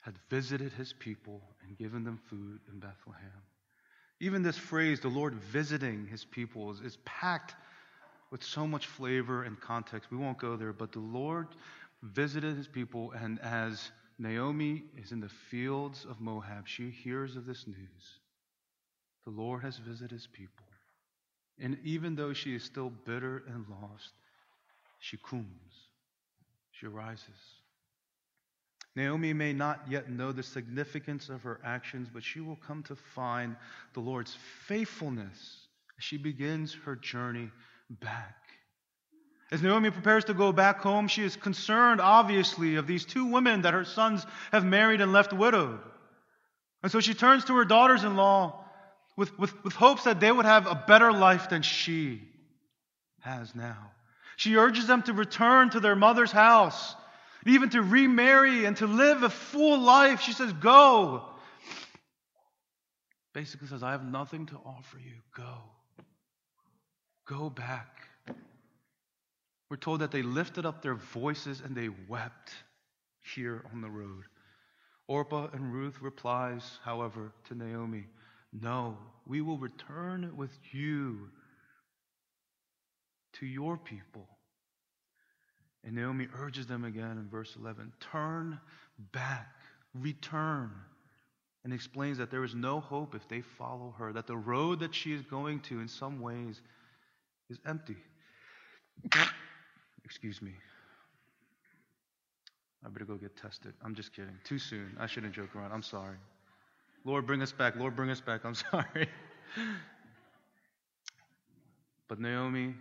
had 0.00 0.14
visited 0.30 0.72
his 0.72 0.92
people 0.92 1.42
and 1.66 1.76
given 1.76 2.04
them 2.04 2.18
food 2.28 2.60
in 2.72 2.78
Bethlehem. 2.78 3.42
Even 4.20 4.42
this 4.42 4.56
phrase, 4.56 5.00
the 5.00 5.08
Lord 5.08 5.34
visiting 5.34 6.06
his 6.06 6.24
people, 6.24 6.70
is, 6.70 6.80
is 6.80 6.98
packed 7.04 7.54
with 8.30 8.42
so 8.42 8.66
much 8.66 8.86
flavor 8.86 9.44
and 9.44 9.60
context. 9.60 10.10
We 10.10 10.18
won't 10.18 10.38
go 10.38 10.56
there, 10.56 10.72
but 10.72 10.92
the 10.92 11.00
Lord 11.00 11.48
visited 12.02 12.56
his 12.56 12.68
people, 12.68 13.12
and 13.12 13.38
as 13.40 13.90
Naomi 14.18 14.84
is 14.96 15.12
in 15.12 15.20
the 15.20 15.28
fields 15.28 16.06
of 16.08 16.20
Moab, 16.20 16.66
she 16.66 16.90
hears 16.90 17.36
of 17.36 17.46
this 17.46 17.66
news. 17.66 18.19
The 19.24 19.30
Lord 19.30 19.62
has 19.62 19.76
visited 19.78 20.10
his 20.10 20.26
people. 20.26 20.66
And 21.58 21.78
even 21.84 22.16
though 22.16 22.32
she 22.32 22.54
is 22.54 22.64
still 22.64 22.90
bitter 22.90 23.42
and 23.46 23.66
lost, 23.68 24.12
she 24.98 25.18
comes. 25.18 25.46
She 26.72 26.86
rises. 26.86 27.28
Naomi 28.96 29.32
may 29.32 29.52
not 29.52 29.82
yet 29.88 30.10
know 30.10 30.32
the 30.32 30.42
significance 30.42 31.28
of 31.28 31.42
her 31.42 31.60
actions, 31.64 32.08
but 32.12 32.24
she 32.24 32.40
will 32.40 32.56
come 32.56 32.82
to 32.84 32.96
find 32.96 33.56
the 33.94 34.00
Lord's 34.00 34.36
faithfulness 34.66 35.66
as 35.98 36.04
she 36.04 36.16
begins 36.16 36.74
her 36.84 36.96
journey 36.96 37.50
back. 38.00 38.36
As 39.52 39.62
Naomi 39.62 39.90
prepares 39.90 40.24
to 40.26 40.34
go 40.34 40.52
back 40.52 40.80
home, 40.80 41.08
she 41.08 41.22
is 41.22 41.36
concerned, 41.36 42.00
obviously, 42.00 42.76
of 42.76 42.86
these 42.86 43.04
two 43.04 43.26
women 43.26 43.62
that 43.62 43.74
her 43.74 43.84
sons 43.84 44.24
have 44.52 44.64
married 44.64 45.00
and 45.00 45.12
left 45.12 45.32
widowed. 45.32 45.80
And 46.82 46.90
so 46.90 47.00
she 47.00 47.14
turns 47.14 47.44
to 47.46 47.56
her 47.56 47.64
daughters 47.64 48.04
in 48.04 48.16
law 48.16 48.59
with, 49.20 49.38
with, 49.38 49.64
with 49.64 49.74
hopes 49.74 50.04
that 50.04 50.18
they 50.18 50.32
would 50.32 50.46
have 50.46 50.66
a 50.66 50.74
better 50.74 51.12
life 51.12 51.50
than 51.50 51.60
she 51.60 52.22
has 53.20 53.54
now. 53.54 53.90
She 54.36 54.56
urges 54.56 54.86
them 54.86 55.02
to 55.02 55.12
return 55.12 55.68
to 55.70 55.80
their 55.80 55.94
mother's 55.94 56.32
house, 56.32 56.94
even 57.44 57.68
to 57.68 57.82
remarry 57.82 58.64
and 58.64 58.74
to 58.78 58.86
live 58.86 59.22
a 59.22 59.28
full 59.28 59.78
life. 59.78 60.22
She 60.22 60.32
says, 60.32 60.54
Go. 60.54 61.26
Basically 63.34 63.68
says, 63.68 63.82
I 63.82 63.90
have 63.90 64.02
nothing 64.02 64.46
to 64.46 64.56
offer 64.64 64.96
you. 64.98 65.16
Go. 65.36 65.54
Go 67.26 67.50
back. 67.50 68.08
We're 69.68 69.76
told 69.76 70.00
that 70.00 70.12
they 70.12 70.22
lifted 70.22 70.64
up 70.64 70.80
their 70.80 70.94
voices 70.94 71.60
and 71.62 71.76
they 71.76 71.90
wept 72.08 72.52
here 73.34 73.66
on 73.70 73.82
the 73.82 73.90
road. 73.90 74.24
Orpah 75.08 75.48
and 75.52 75.74
Ruth 75.74 76.00
replies, 76.00 76.78
however, 76.82 77.32
to 77.48 77.54
Naomi, 77.54 78.06
no, 78.52 78.96
we 79.26 79.40
will 79.40 79.58
return 79.58 80.32
with 80.36 80.50
you 80.72 81.28
to 83.34 83.46
your 83.46 83.76
people. 83.76 84.26
And 85.84 85.94
Naomi 85.94 86.26
urges 86.38 86.66
them 86.66 86.84
again 86.84 87.12
in 87.12 87.28
verse 87.30 87.56
11 87.58 87.92
turn 88.00 88.60
back, 89.12 89.54
return, 89.94 90.70
and 91.64 91.72
explains 91.72 92.18
that 92.18 92.30
there 92.30 92.44
is 92.44 92.54
no 92.54 92.80
hope 92.80 93.14
if 93.14 93.26
they 93.28 93.40
follow 93.40 93.94
her, 93.98 94.12
that 94.12 94.26
the 94.26 94.36
road 94.36 94.80
that 94.80 94.94
she 94.94 95.12
is 95.12 95.22
going 95.22 95.60
to, 95.60 95.80
in 95.80 95.88
some 95.88 96.20
ways, 96.20 96.60
is 97.48 97.58
empty. 97.66 97.96
Excuse 100.04 100.42
me. 100.42 100.52
I 102.84 102.88
better 102.88 103.04
go 103.04 103.16
get 103.16 103.36
tested. 103.36 103.74
I'm 103.84 103.94
just 103.94 104.14
kidding. 104.14 104.36
Too 104.44 104.58
soon. 104.58 104.96
I 104.98 105.06
shouldn't 105.06 105.34
joke 105.34 105.54
around. 105.54 105.72
I'm 105.72 105.82
sorry. 105.82 106.16
Lord, 107.04 107.26
bring 107.26 107.42
us 107.42 107.52
back. 107.52 107.76
Lord, 107.76 107.96
bring 107.96 108.10
us 108.10 108.20
back. 108.20 108.44
I'm 108.44 108.54
sorry. 108.70 109.08
but 112.08 112.20
Naomi 112.20 112.74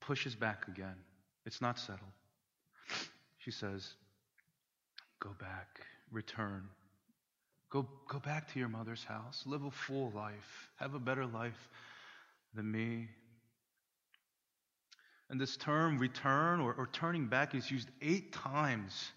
pushes 0.00 0.34
back 0.34 0.68
again. 0.68 0.96
It's 1.46 1.60
not 1.60 1.78
settled. 1.78 2.10
She 3.38 3.50
says, 3.50 3.94
Go 5.20 5.30
back, 5.38 5.80
return. 6.10 6.68
Go, 7.70 7.86
go 8.08 8.18
back 8.18 8.52
to 8.52 8.58
your 8.58 8.68
mother's 8.68 9.04
house. 9.04 9.44
Live 9.46 9.64
a 9.64 9.70
full 9.70 10.10
life. 10.14 10.70
Have 10.76 10.94
a 10.94 10.98
better 10.98 11.26
life 11.26 11.68
than 12.54 12.70
me. 12.70 13.08
And 15.28 15.40
this 15.40 15.56
term, 15.56 15.98
return 15.98 16.60
or, 16.60 16.72
or 16.72 16.88
turning 16.92 17.26
back, 17.26 17.54
is 17.54 17.70
used 17.70 17.88
eight 18.02 18.32
times 18.32 19.12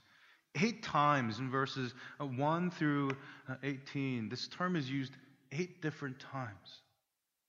Eight 0.62 0.84
times 0.84 1.40
in 1.40 1.50
verses 1.50 1.94
uh, 2.20 2.26
1 2.26 2.72
through 2.72 3.12
uh, 3.50 3.56
18. 3.64 4.30
This 4.30 4.48
term 4.48 4.76
is 4.76 4.90
used 4.90 5.14
eight 5.52 5.82
different 5.82 6.20
times. 6.20 6.82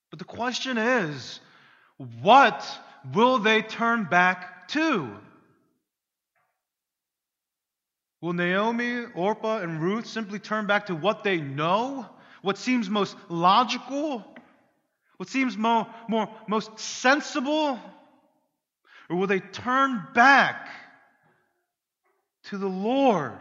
But 0.09 0.19
the 0.19 0.25
question 0.25 0.77
is 0.77 1.39
what 2.21 2.65
will 3.13 3.39
they 3.39 3.61
turn 3.61 4.05
back 4.05 4.67
to? 4.69 5.11
Will 8.21 8.33
Naomi, 8.33 9.05
Orpah, 9.13 9.59
and 9.59 9.81
Ruth 9.81 10.07
simply 10.07 10.39
turn 10.39 10.65
back 10.65 10.87
to 10.87 10.95
what 10.95 11.23
they 11.23 11.37
know? 11.37 12.07
What 12.41 12.57
seems 12.57 12.89
most 12.89 13.15
logical? 13.29 14.25
What 15.17 15.29
seems 15.29 15.57
more, 15.57 15.87
more, 16.07 16.29
most 16.47 16.79
sensible? 16.79 17.79
Or 19.09 19.15
will 19.15 19.27
they 19.27 19.39
turn 19.39 20.07
back 20.13 20.69
to 22.49 22.57
the 22.57 22.67
Lord 22.67 23.33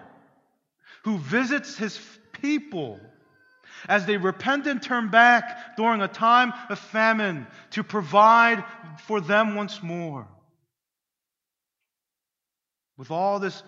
who 1.04 1.18
visits 1.18 1.76
his 1.76 2.00
people 2.40 2.98
as 3.88 4.06
they 4.06 4.16
repent 4.16 4.66
and 4.66 4.82
turn 4.82 5.10
back 5.10 5.76
during 5.76 6.00
a 6.00 6.08
time 6.08 6.52
of 6.70 6.78
famine 6.78 7.46
to 7.70 7.84
provide 7.84 8.64
for 9.06 9.20
them 9.20 9.54
once 9.54 9.82
more. 9.82 10.26
With 12.96 13.10
all 13.10 13.40
this 13.40 13.62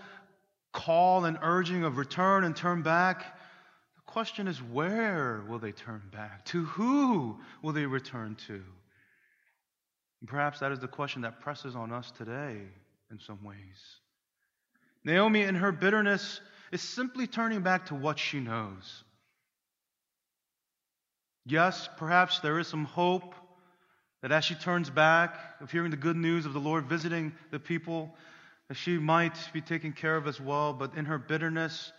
call 0.73 1.25
and 1.25 1.39
urging 1.43 1.85
of 1.85 1.99
return 1.99 2.45
and 2.45 2.55
turn 2.55 2.83
back, 2.83 3.37
the 3.97 4.13
question 4.13 4.49
is 4.49 4.63
where 4.63 5.43
will 5.49 5.59
they 5.59 5.73
turn 5.73 6.03
back? 6.13 6.45
To 6.47 6.65
who 6.65 7.39
will 7.63 7.73
they 7.73 7.87
return 7.87 8.37
to? 8.47 8.63
Perhaps 10.27 10.61
that 10.61 10.73
is 10.73 10.81
the 10.81 10.89
question 10.89 11.23
that 11.23 11.41
presses 11.41 11.77
on 11.77 11.93
us 11.93 12.11
today 12.13 12.57
in 13.11 13.19
some 13.19 13.45
ways. 13.45 14.01
Naomi, 15.07 15.43
in 15.43 15.55
her 15.55 15.71
bitterness, 15.71 16.41
is 16.73 16.83
simply 16.83 17.29
turning 17.29 17.63
back 17.63 17.87
to 17.87 17.95
what 17.95 18.19
she 18.19 18.41
knows. 18.41 19.05
Yes, 21.45 21.89
perhaps 21.97 22.41
there 22.41 22.59
is 22.59 22.67
some 22.67 22.85
hope 22.85 23.33
that 24.21 24.33
as 24.33 24.45
she 24.45 24.57
turns 24.57 24.91
back 24.91 25.39
of 25.61 25.71
hearing 25.71 25.93
the 25.93 25.97
good 25.97 26.17
news 26.17 26.45
of 26.45 26.53
the 26.53 26.59
Lord 26.59 26.87
visiting 26.87 27.33
the 27.53 27.61
people, 27.61 28.17
that 28.67 28.75
she 28.75 28.99
might 28.99 29.39
be 29.53 29.61
taken 29.61 29.93
care 29.93 30.17
of 30.17 30.27
as 30.27 30.41
well. 30.41 30.73
But 30.73 30.97
in 30.97 31.05
her 31.05 31.19
bitterness, 31.19 31.93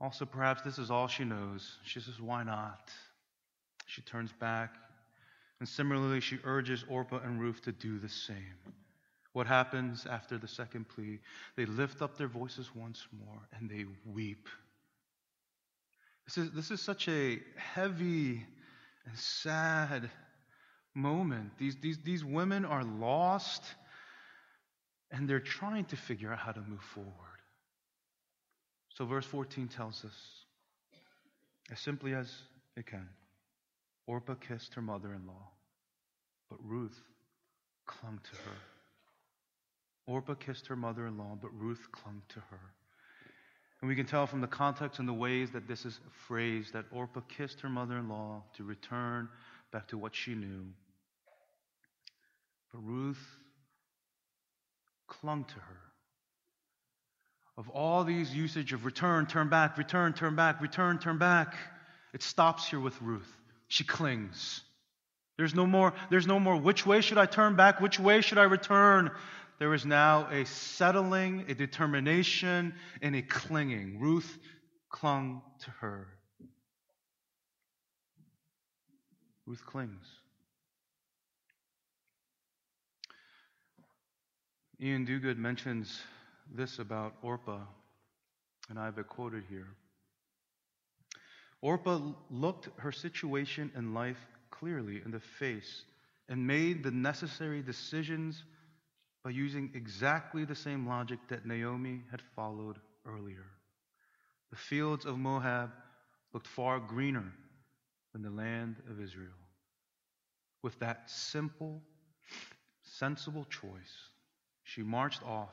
also 0.00 0.24
perhaps 0.24 0.62
this 0.62 0.78
is 0.78 0.92
all 0.92 1.08
she 1.08 1.24
knows. 1.24 1.78
She 1.82 1.98
says, 1.98 2.20
Why 2.20 2.44
not? 2.44 2.92
She 3.86 4.02
turns 4.02 4.30
back. 4.38 4.72
And 5.58 5.68
similarly, 5.68 6.20
she 6.20 6.38
urges 6.44 6.84
Orpah 6.88 7.18
and 7.24 7.40
Ruth 7.40 7.62
to 7.62 7.72
do 7.72 7.98
the 7.98 8.08
same. 8.08 8.54
What 9.32 9.46
happens 9.46 10.06
after 10.06 10.38
the 10.38 10.48
second 10.48 10.88
plea? 10.88 11.20
They 11.56 11.66
lift 11.66 12.02
up 12.02 12.16
their 12.16 12.28
voices 12.28 12.70
once 12.74 13.06
more 13.12 13.40
and 13.56 13.68
they 13.68 13.84
weep. 14.04 14.48
This 16.26 16.38
is, 16.38 16.50
this 16.52 16.70
is 16.70 16.80
such 16.80 17.08
a 17.08 17.38
heavy 17.56 18.44
and 19.06 19.16
sad 19.16 20.10
moment. 20.94 21.52
These, 21.58 21.76
these, 21.80 21.98
these 22.04 22.24
women 22.24 22.64
are 22.64 22.84
lost 22.84 23.62
and 25.10 25.28
they're 25.28 25.40
trying 25.40 25.84
to 25.86 25.96
figure 25.96 26.32
out 26.32 26.38
how 26.38 26.52
to 26.52 26.60
move 26.60 26.82
forward. 26.82 27.12
So, 28.90 29.06
verse 29.06 29.26
14 29.26 29.68
tells 29.68 30.04
us 30.04 30.44
as 31.70 31.78
simply 31.80 32.14
as 32.14 32.32
it 32.76 32.86
can 32.86 33.08
Orpah 34.06 34.34
kissed 34.34 34.74
her 34.74 34.82
mother 34.82 35.12
in 35.12 35.26
law, 35.26 35.50
but 36.48 36.58
Ruth 36.64 36.98
clung 37.86 38.18
to 38.24 38.36
her. 38.36 38.56
Orpah 40.08 40.34
kissed 40.34 40.66
her 40.66 40.76
mother 40.76 41.06
in 41.06 41.16
law, 41.16 41.38
but 41.40 41.50
Ruth 41.56 41.86
clung 41.92 42.22
to 42.30 42.40
her. 42.40 42.60
And 43.80 43.88
we 43.88 43.94
can 43.94 44.06
tell 44.06 44.26
from 44.26 44.40
the 44.40 44.48
context 44.48 44.98
and 44.98 45.08
the 45.08 45.12
ways 45.12 45.52
that 45.52 45.68
this 45.68 45.84
is 45.84 46.00
phrased 46.26 46.72
that 46.72 46.86
Orpah 46.90 47.20
kissed 47.28 47.60
her 47.60 47.68
mother 47.68 47.98
in 47.98 48.08
law 48.08 48.42
to 48.56 48.64
return 48.64 49.28
back 49.70 49.86
to 49.88 49.98
what 49.98 50.16
she 50.16 50.34
knew. 50.34 50.66
But 52.72 52.80
Ruth 52.80 53.24
clung 55.06 55.44
to 55.44 55.54
her 55.54 55.80
of 57.58 57.68
all 57.70 58.04
these 58.04 58.32
usage 58.32 58.72
of 58.72 58.84
return, 58.84 59.26
turn 59.26 59.48
back, 59.48 59.76
return, 59.76 60.12
turn 60.12 60.36
back, 60.36 60.62
return, 60.62 61.00
turn 61.00 61.18
back, 61.18 61.56
it 62.14 62.22
stops 62.22 62.68
here 62.68 62.78
with 62.78 62.94
Ruth. 63.02 63.28
She 63.66 63.82
clings. 63.82 64.60
There's 65.36 65.56
no 65.56 65.66
more, 65.66 65.92
there's 66.08 66.26
no 66.26 66.38
more, 66.38 66.56
which 66.56 66.86
way 66.86 67.00
should 67.00 67.18
I 67.18 67.26
turn 67.26 67.56
back? 67.56 67.80
Which 67.80 67.98
way 67.98 68.20
should 68.20 68.38
I 68.38 68.44
return? 68.44 69.10
There 69.58 69.74
is 69.74 69.84
now 69.84 70.28
a 70.30 70.44
settling, 70.46 71.46
a 71.48 71.54
determination, 71.54 72.74
and 73.02 73.16
a 73.16 73.22
clinging. 73.22 73.98
Ruth 73.98 74.38
clung 74.88 75.42
to 75.64 75.70
her. 75.80 76.06
Ruth 79.46 79.64
clings. 79.66 80.06
Iain 84.80 85.04
Duguid 85.04 85.38
mentions 85.38 86.00
this 86.54 86.78
about 86.78 87.14
Orpah, 87.22 87.64
and 88.70 88.78
I 88.78 88.84
have 88.84 88.98
it 88.98 89.08
quoted 89.08 89.42
here. 89.48 89.66
Orpah 91.60 92.12
looked 92.30 92.68
her 92.76 92.92
situation 92.92 93.72
in 93.74 93.92
life 93.92 94.24
clearly 94.50 95.02
in 95.04 95.10
the 95.10 95.20
face 95.20 95.82
and 96.28 96.46
made 96.46 96.84
the 96.84 96.92
necessary 96.92 97.60
decisions 97.60 98.44
by 99.28 99.32
using 99.32 99.70
exactly 99.74 100.46
the 100.46 100.54
same 100.54 100.88
logic 100.88 101.18
that 101.28 101.44
Naomi 101.44 102.00
had 102.10 102.22
followed 102.34 102.78
earlier. 103.04 103.44
The 104.48 104.56
fields 104.56 105.04
of 105.04 105.18
Moab 105.18 105.70
looked 106.32 106.46
far 106.46 106.80
greener 106.80 107.30
than 108.14 108.22
the 108.22 108.30
land 108.30 108.76
of 108.90 109.02
Israel. 109.02 109.36
With 110.62 110.78
that 110.78 111.10
simple, 111.10 111.82
sensible 112.82 113.44
choice, 113.50 114.08
she 114.64 114.82
marched 114.82 115.22
off 115.22 115.52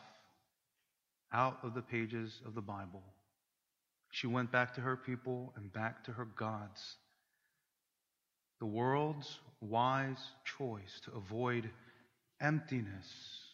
out 1.34 1.58
of 1.62 1.74
the 1.74 1.82
pages 1.82 2.40
of 2.46 2.56
the 2.56 2.62
Bible. 2.62 3.04
She 4.10 4.28
went 4.28 4.54
back 4.54 4.74
to 4.76 4.82
her 4.82 4.96
people 4.96 5.52
and 5.58 5.74
back 5.74 6.02
to 6.06 6.14
her 6.14 6.24
gods. 6.24 6.96
The 8.62 8.68
world's 8.68 9.38
wise 9.60 10.30
choice 10.46 11.02
to 11.04 11.12
avoid 11.18 11.70
emptiness, 12.40 13.45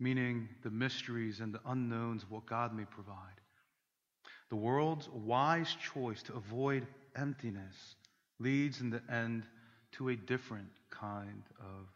meaning 0.00 0.48
the 0.62 0.70
mysteries 0.70 1.40
and 1.40 1.54
the 1.54 1.60
unknowns 1.66 2.22
of 2.22 2.30
what 2.30 2.46
God 2.46 2.74
may 2.74 2.84
provide. 2.84 3.16
The 4.48 4.56
world's 4.56 5.08
wise 5.10 5.76
choice 5.76 6.22
to 6.24 6.34
avoid 6.34 6.86
emptiness 7.14 7.94
leads 8.40 8.80
in 8.80 8.90
the 8.90 9.02
end 9.10 9.44
to 9.92 10.08
a 10.08 10.16
different 10.16 10.68
kind 10.90 11.44
of 11.60 11.86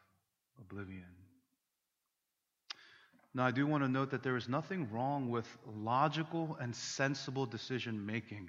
oblivion. 0.60 1.04
Now, 3.34 3.44
I 3.46 3.50
do 3.50 3.66
want 3.66 3.82
to 3.82 3.88
note 3.88 4.10
that 4.10 4.22
there 4.22 4.36
is 4.36 4.48
nothing 4.48 4.88
wrong 4.92 5.28
with 5.28 5.48
logical 5.76 6.56
and 6.60 6.74
sensible 6.74 7.46
decision 7.46 8.06
making. 8.06 8.48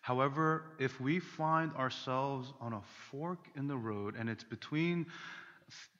However, 0.00 0.64
if 0.78 1.00
we 1.00 1.20
find 1.20 1.72
ourselves 1.74 2.52
on 2.60 2.72
a 2.72 2.82
fork 3.10 3.46
in 3.56 3.68
the 3.68 3.76
road 3.76 4.16
and 4.18 4.28
it's 4.28 4.44
between 4.44 5.06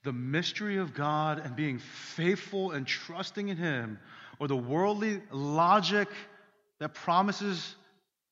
the 0.03 0.13
mystery 0.13 0.77
of 0.77 0.95
God 0.95 1.39
and 1.39 1.57
being 1.57 1.79
faithful 1.79 2.73
and 2.73 2.87
trusting 2.87 3.49
in 3.49 3.57
Him, 3.57 3.99
or 4.39 4.49
the 4.49 4.57
worldly 4.57 5.23
logic 5.31 6.09
that 6.81 6.95
promises 6.95 7.75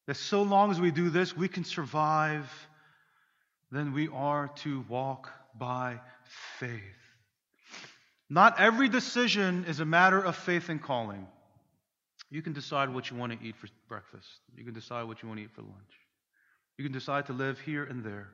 that 0.06 0.16
so 0.16 0.42
long 0.42 0.70
as 0.70 0.80
we 0.80 0.90
do 0.90 1.10
this, 1.10 1.36
we 1.36 1.48
can 1.48 1.64
survive, 1.64 2.50
then 3.70 3.92
we 3.92 4.08
are 4.08 4.48
to 4.56 4.84
walk 4.88 5.30
by 5.58 6.00
faith. 6.58 6.80
Not 8.28 8.58
every 8.60 8.88
decision 8.88 9.64
is 9.68 9.80
a 9.80 9.84
matter 9.84 10.20
of 10.20 10.36
faith 10.36 10.68
and 10.68 10.82
calling. 10.82 11.26
You 12.30 12.42
can 12.42 12.54
decide 12.54 12.88
what 12.88 13.10
you 13.10 13.16
want 13.16 13.38
to 13.38 13.46
eat 13.46 13.56
for 13.56 13.68
breakfast. 13.88 14.28
You 14.56 14.64
can 14.64 14.72
decide 14.74 15.04
what 15.04 15.22
you 15.22 15.28
want 15.28 15.40
to 15.40 15.44
eat 15.44 15.50
for 15.54 15.60
lunch. 15.62 15.74
You 16.78 16.84
can 16.84 16.92
decide 16.92 17.26
to 17.26 17.34
live 17.34 17.60
here 17.60 17.84
and 17.84 18.02
there. 18.02 18.28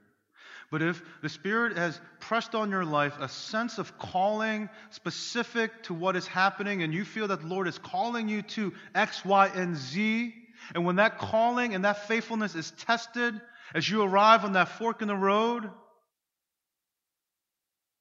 But 0.70 0.83
if 0.83 1.02
the 1.22 1.28
Spirit 1.28 1.78
has 1.78 1.98
pressed 2.20 2.54
on 2.54 2.70
your 2.70 2.85
life 2.85 3.18
a 3.20 3.28
sense 3.28 3.78
of 3.78 3.96
calling 3.98 4.68
specific 4.90 5.83
to 5.85 5.94
what 5.94 6.14
is 6.14 6.26
happening, 6.26 6.83
and 6.83 6.92
you 6.92 7.04
feel 7.04 7.28
that 7.28 7.40
the 7.40 7.46
Lord 7.46 7.68
is 7.68 7.78
calling 7.78 8.28
you 8.28 8.42
to 8.42 8.74
X, 8.94 9.24
Y, 9.24 9.50
and 9.54 9.76
Z, 9.76 10.35
and 10.74 10.85
when 10.85 10.96
that 10.96 11.18
calling 11.18 11.74
and 11.74 11.85
that 11.85 12.07
faithfulness 12.07 12.54
is 12.54 12.70
tested, 12.72 13.40
as 13.74 13.88
you 13.88 14.02
arrive 14.02 14.44
on 14.44 14.52
that 14.52 14.68
fork 14.68 15.00
in 15.00 15.09
the 15.09 15.16
road, 15.16 15.70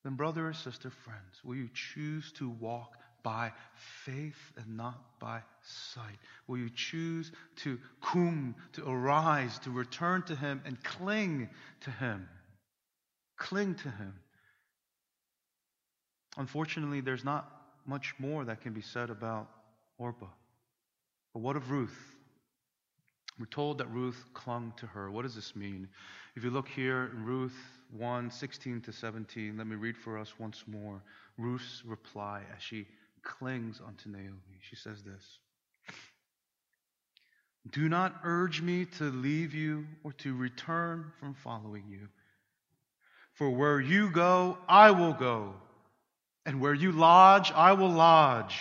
then, 0.04 0.16
brother 0.16 0.48
or 0.48 0.54
sister, 0.54 0.90
friends, 0.90 1.44
will 1.44 1.56
you 1.56 1.70
choose 1.74 2.32
to 2.34 2.50
walk 2.50 2.96
by 3.24 3.52
faith 4.06 4.54
and 4.56 4.78
not 4.78 5.20
by 5.20 5.42
sight? 5.62 6.18
Will 6.48 6.60
you 6.60 6.70
choose 6.70 7.30
to 7.58 7.78
kum, 8.02 8.56
to 8.72 8.90
arise, 8.90 9.60
to 9.60 9.70
return 9.70 10.24
to 10.24 10.36
Him 10.36 10.62
and 10.64 10.82
cling 10.82 11.50
to 11.82 11.92
Him? 11.92 12.30
Cling 13.38 13.76
to 13.76 13.90
Him. 13.90 14.14
Unfortunately, 16.38 17.02
there's 17.02 17.24
not 17.24 17.52
much 17.86 18.14
more 18.20 18.46
that 18.46 18.62
can 18.62 18.74
be 18.74 18.82
said 18.82 19.10
about 19.10 19.50
Orpah. 19.98 20.28
But 21.34 21.40
what 21.40 21.56
of 21.56 21.72
Ruth? 21.72 21.98
We're 23.40 23.46
told 23.46 23.78
that 23.78 23.90
Ruth 23.92 24.24
clung 24.34 24.74
to 24.78 24.88
her. 24.88 25.12
What 25.12 25.22
does 25.22 25.36
this 25.36 25.56
mean? 25.56 25.88
If 26.36 26.44
you 26.44 26.50
look 26.50 26.68
here 26.68 27.12
in 27.14 27.24
Ruth 27.24 27.56
1 27.96 28.32
16 28.32 28.82
to 28.82 28.92
17, 28.92 29.58
let 29.58 29.68
me 29.68 29.76
read 29.76 29.98
for 29.98 30.18
us 30.18 30.34
once 30.40 30.64
more 30.68 31.02
Ruth's 31.38 31.84
reply 31.86 32.42
as 32.56 32.62
she 32.62 32.88
clings 33.24 33.80
unto 33.86 34.10
Naomi. 34.10 34.60
She 34.68 34.76
says 34.76 35.04
this 35.04 35.38
Do 37.70 37.88
not 37.90 38.16
urge 38.24 38.62
me 38.62 38.86
to 38.98 39.06
leave 39.06 39.54
you 39.54 39.86
or 40.04 40.14
to 40.14 40.36
return 40.36 41.12
from 41.20 41.34
following 41.36 41.84
you. 41.90 42.08
For 43.38 43.52
where 43.52 43.80
you 43.80 44.10
go, 44.10 44.58
I 44.68 44.90
will 44.92 45.14
go, 45.14 45.54
and 46.48 46.60
where 46.60 46.74
you 46.74 46.92
lodge, 46.92 47.52
I 47.52 47.74
will 47.74 47.92
lodge. 47.92 48.58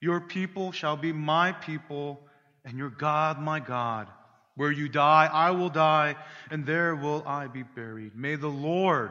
Your 0.00 0.20
people 0.20 0.72
shall 0.72 0.96
be 0.96 1.12
my 1.12 1.52
people 1.52 2.20
and 2.64 2.76
your 2.76 2.90
God 2.90 3.40
my 3.40 3.60
God. 3.60 4.08
Where 4.56 4.72
you 4.72 4.88
die, 4.88 5.30
I 5.32 5.52
will 5.52 5.68
die, 5.68 6.16
and 6.50 6.66
there 6.66 6.96
will 6.96 7.22
I 7.26 7.46
be 7.46 7.62
buried. 7.62 8.16
May 8.16 8.34
the 8.34 8.48
Lord, 8.48 9.10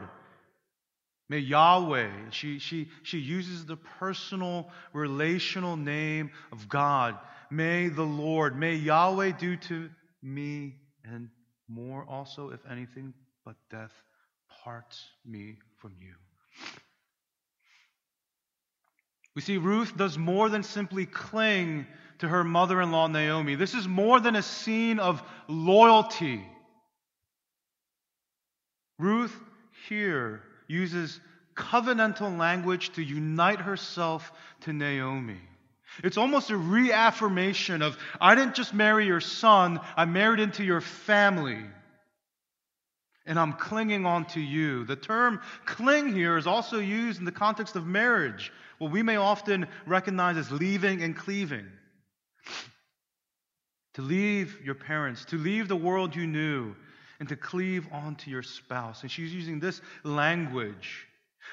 may 1.30 1.38
Yahweh, 1.38 2.10
she, 2.30 2.58
she, 2.58 2.90
she 3.02 3.18
uses 3.18 3.64
the 3.64 3.76
personal, 3.76 4.68
relational 4.92 5.78
name 5.78 6.32
of 6.52 6.68
God. 6.68 7.16
May 7.50 7.88
the 7.88 8.02
Lord, 8.02 8.58
may 8.58 8.74
Yahweh 8.74 9.32
do 9.38 9.56
to 9.56 9.88
me 10.22 10.74
and 11.02 11.30
more 11.66 12.04
also, 12.06 12.50
if 12.50 12.60
anything, 12.70 13.14
but 13.44 13.54
death 13.70 13.92
parts 14.66 15.04
me 15.24 15.54
from 15.78 15.92
you. 16.00 16.12
We 19.36 19.40
see 19.42 19.58
Ruth 19.58 19.96
does 19.96 20.18
more 20.18 20.48
than 20.48 20.64
simply 20.64 21.06
cling 21.06 21.86
to 22.18 22.26
her 22.26 22.42
mother 22.42 22.82
in 22.82 22.90
law, 22.90 23.06
Naomi. 23.06 23.54
This 23.54 23.74
is 23.74 23.86
more 23.86 24.18
than 24.18 24.34
a 24.34 24.42
scene 24.42 24.98
of 24.98 25.22
loyalty. 25.46 26.42
Ruth 28.98 29.38
here 29.88 30.42
uses 30.66 31.20
covenantal 31.54 32.36
language 32.36 32.90
to 32.94 33.02
unite 33.04 33.60
herself 33.60 34.32
to 34.62 34.72
Naomi. 34.72 35.38
It's 36.02 36.18
almost 36.18 36.50
a 36.50 36.56
reaffirmation 36.56 37.82
of, 37.82 37.96
I 38.20 38.34
didn't 38.34 38.56
just 38.56 38.74
marry 38.74 39.06
your 39.06 39.20
son, 39.20 39.78
I 39.96 40.06
married 40.06 40.40
into 40.40 40.64
your 40.64 40.80
family. 40.80 41.60
And 43.26 43.38
I'm 43.38 43.54
clinging 43.54 44.06
on 44.06 44.24
to 44.26 44.40
you. 44.40 44.84
The 44.84 44.96
term 44.96 45.40
cling 45.64 46.12
here 46.14 46.36
is 46.36 46.46
also 46.46 46.78
used 46.78 47.18
in 47.18 47.24
the 47.24 47.32
context 47.32 47.74
of 47.76 47.86
marriage, 47.86 48.52
what 48.78 48.90
we 48.90 49.02
may 49.02 49.16
often 49.16 49.66
recognize 49.86 50.36
as 50.36 50.50
leaving 50.50 51.02
and 51.02 51.16
cleaving 51.16 51.66
to 53.96 54.02
leave 54.02 54.58
your 54.62 54.74
parents, 54.74 55.24
to 55.24 55.38
leave 55.38 55.68
the 55.68 55.76
world 55.76 56.14
you 56.14 56.26
knew, 56.26 56.74
and 57.18 57.28
to 57.30 57.34
cleave 57.34 57.88
onto 57.90 58.30
your 58.30 58.42
spouse. 58.42 59.00
And 59.00 59.10
she's 59.10 59.32
using 59.32 59.58
this 59.58 59.80
language. 60.04 61.06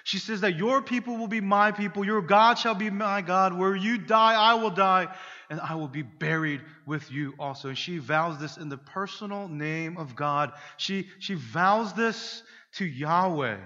She 0.04 0.18
says 0.20 0.42
that 0.42 0.58
your 0.58 0.82
people 0.82 1.16
will 1.16 1.30
be 1.30 1.40
my 1.40 1.72
people, 1.72 2.04
your 2.04 2.22
God 2.22 2.56
shall 2.56 2.76
be 2.76 2.90
my 2.90 3.22
God. 3.22 3.58
Where 3.58 3.76
you 3.78 3.98
die, 3.98 4.34
I 4.34 4.56
will 4.56 4.72
die, 4.72 5.08
and 5.54 5.62
I 5.62 5.76
will 5.76 5.88
be 5.88 6.02
buried 6.02 6.62
with 6.88 7.12
you 7.12 7.36
also. 7.38 7.70
And 7.70 7.78
she 7.78 8.00
vows 8.00 8.40
this 8.40 8.58
in 8.58 8.70
the 8.70 8.78
personal 8.78 9.48
name 9.48 9.98
of 9.98 10.16
God. 10.16 10.52
She, 10.78 11.08
she 11.20 11.36
vows 11.36 11.94
this 11.94 12.42
to 12.74 12.86
Yahweh. 12.86 13.58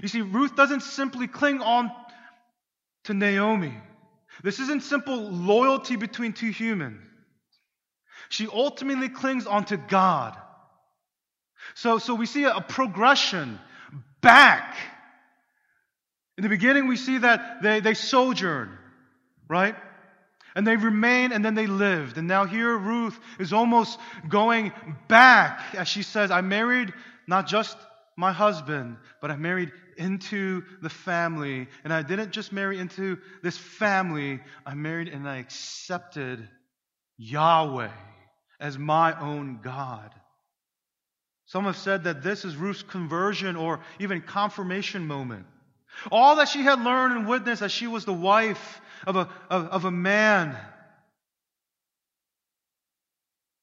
You 0.00 0.06
see, 0.06 0.20
Ruth 0.20 0.54
doesn't 0.54 0.84
simply 0.84 1.26
cling 1.26 1.62
on 1.62 1.90
to 3.04 3.14
Naomi. 3.14 3.74
This 4.44 4.60
isn't 4.60 4.84
simple 4.84 5.32
loyalty 5.32 5.96
between 5.96 6.32
two 6.32 6.50
humans. 6.50 7.02
She 8.28 8.46
ultimately 8.46 9.08
clings 9.08 9.48
onto 9.48 9.78
God. 9.78 10.36
So, 11.74 11.98
so 11.98 12.14
we 12.14 12.26
see 12.26 12.44
a 12.44 12.60
progression 12.60 13.58
back. 14.20 14.76
In 16.38 16.44
the 16.44 16.48
beginning, 16.48 16.86
we 16.86 16.96
see 16.96 17.18
that 17.18 17.62
they, 17.64 17.80
they 17.80 17.94
sojourn. 17.94 18.78
right? 19.48 19.74
And 20.54 20.66
they 20.66 20.76
remained 20.76 21.32
and 21.32 21.44
then 21.44 21.54
they 21.54 21.66
lived. 21.66 22.18
And 22.18 22.26
now 22.26 22.44
here 22.44 22.76
Ruth 22.76 23.18
is 23.38 23.52
almost 23.52 23.98
going 24.28 24.72
back 25.08 25.74
as 25.74 25.88
she 25.88 26.02
says, 26.02 26.30
I 26.30 26.40
married 26.40 26.92
not 27.26 27.46
just 27.46 27.76
my 28.16 28.32
husband, 28.32 28.96
but 29.20 29.30
I 29.30 29.36
married 29.36 29.72
into 29.96 30.62
the 30.82 30.90
family. 30.90 31.68
And 31.84 31.92
I 31.92 32.02
didn't 32.02 32.32
just 32.32 32.52
marry 32.52 32.78
into 32.78 33.18
this 33.42 33.56
family, 33.56 34.40
I 34.66 34.74
married 34.74 35.08
and 35.08 35.28
I 35.28 35.36
accepted 35.36 36.48
Yahweh 37.16 37.90
as 38.58 38.78
my 38.78 39.18
own 39.18 39.60
God. 39.62 40.12
Some 41.46 41.64
have 41.64 41.76
said 41.76 42.04
that 42.04 42.22
this 42.22 42.44
is 42.44 42.56
Ruth's 42.56 42.82
conversion 42.82 43.56
or 43.56 43.80
even 43.98 44.20
confirmation 44.20 45.06
moment. 45.06 45.46
All 46.10 46.36
that 46.36 46.48
she 46.48 46.62
had 46.62 46.80
learned 46.80 47.16
and 47.16 47.28
witnessed 47.28 47.62
as 47.62 47.72
she 47.72 47.86
was 47.86 48.04
the 48.04 48.12
wife 48.12 48.80
of 49.06 49.16
a, 49.16 49.28
of, 49.48 49.66
of 49.66 49.84
a 49.84 49.90
man, 49.90 50.56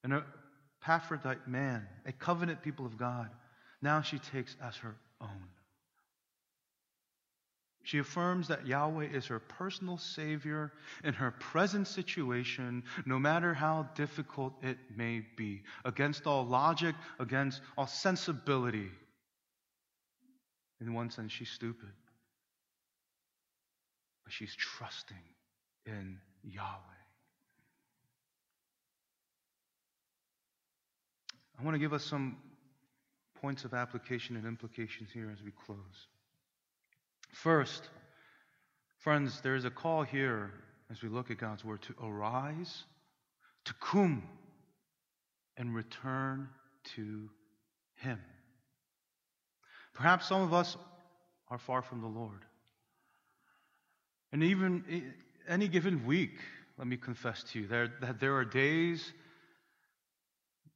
an 0.03 0.23
Ephrathite 0.85 1.47
man, 1.47 1.87
a 2.05 2.11
covenant 2.11 2.61
people 2.61 2.85
of 2.85 2.97
God, 2.97 3.29
now 3.81 4.01
she 4.01 4.19
takes 4.19 4.55
as 4.61 4.75
her 4.77 4.95
own. 5.21 5.47
She 7.87 7.99
affirms 7.99 8.49
that 8.49 8.67
Yahweh 8.67 9.05
is 9.13 9.27
her 9.27 9.39
personal 9.39 9.97
Savior 9.97 10.73
in 11.05 11.13
her 11.13 11.31
present 11.31 11.87
situation, 11.87 12.83
no 13.05 13.17
matter 13.17 13.53
how 13.53 13.87
difficult 13.95 14.53
it 14.61 14.77
may 14.93 15.25
be, 15.37 15.63
against 15.85 16.27
all 16.27 16.45
logic, 16.45 16.95
against 17.17 17.61
all 17.77 17.87
sensibility. 17.87 18.91
In 20.81 20.93
one 20.93 21.09
sense, 21.11 21.31
she's 21.31 21.49
stupid, 21.49 21.87
but 24.27 24.33
she's 24.33 24.53
trusting 24.57 25.15
in 25.85 26.17
Yahweh. 26.43 26.65
I 31.57 31.63
want 31.63 31.75
to 31.75 31.79
give 31.79 31.93
us 31.93 32.03
some 32.03 32.35
points 33.39 33.63
of 33.63 33.73
application 33.73 34.35
and 34.35 34.45
implications 34.45 35.11
here 35.13 35.31
as 35.31 35.41
we 35.41 35.51
close. 35.65 35.77
First, 37.31 37.87
friends, 38.97 39.39
there 39.39 39.55
is 39.55 39.63
a 39.63 39.69
call 39.69 40.03
here 40.03 40.51
as 40.91 41.01
we 41.01 41.07
look 41.07 41.31
at 41.31 41.37
God's 41.37 41.63
word 41.63 41.81
to 41.83 41.95
arise, 42.03 42.83
to 43.63 43.73
come, 43.75 44.23
and 45.55 45.73
return 45.73 46.49
to 46.95 47.29
Him. 47.95 48.19
Perhaps 49.93 50.27
some 50.27 50.41
of 50.41 50.53
us 50.53 50.75
are 51.49 51.57
far 51.57 51.81
from 51.81 52.01
the 52.01 52.07
Lord. 52.07 52.43
And 54.37 54.43
even 54.43 55.15
any 55.47 55.67
given 55.67 56.05
week, 56.05 56.37
let 56.77 56.85
me 56.85 56.95
confess 56.95 57.41
to 57.41 57.59
you, 57.59 57.65
there, 57.65 57.91
that 58.01 58.19
there 58.19 58.35
are 58.35 58.45
days 58.45 59.11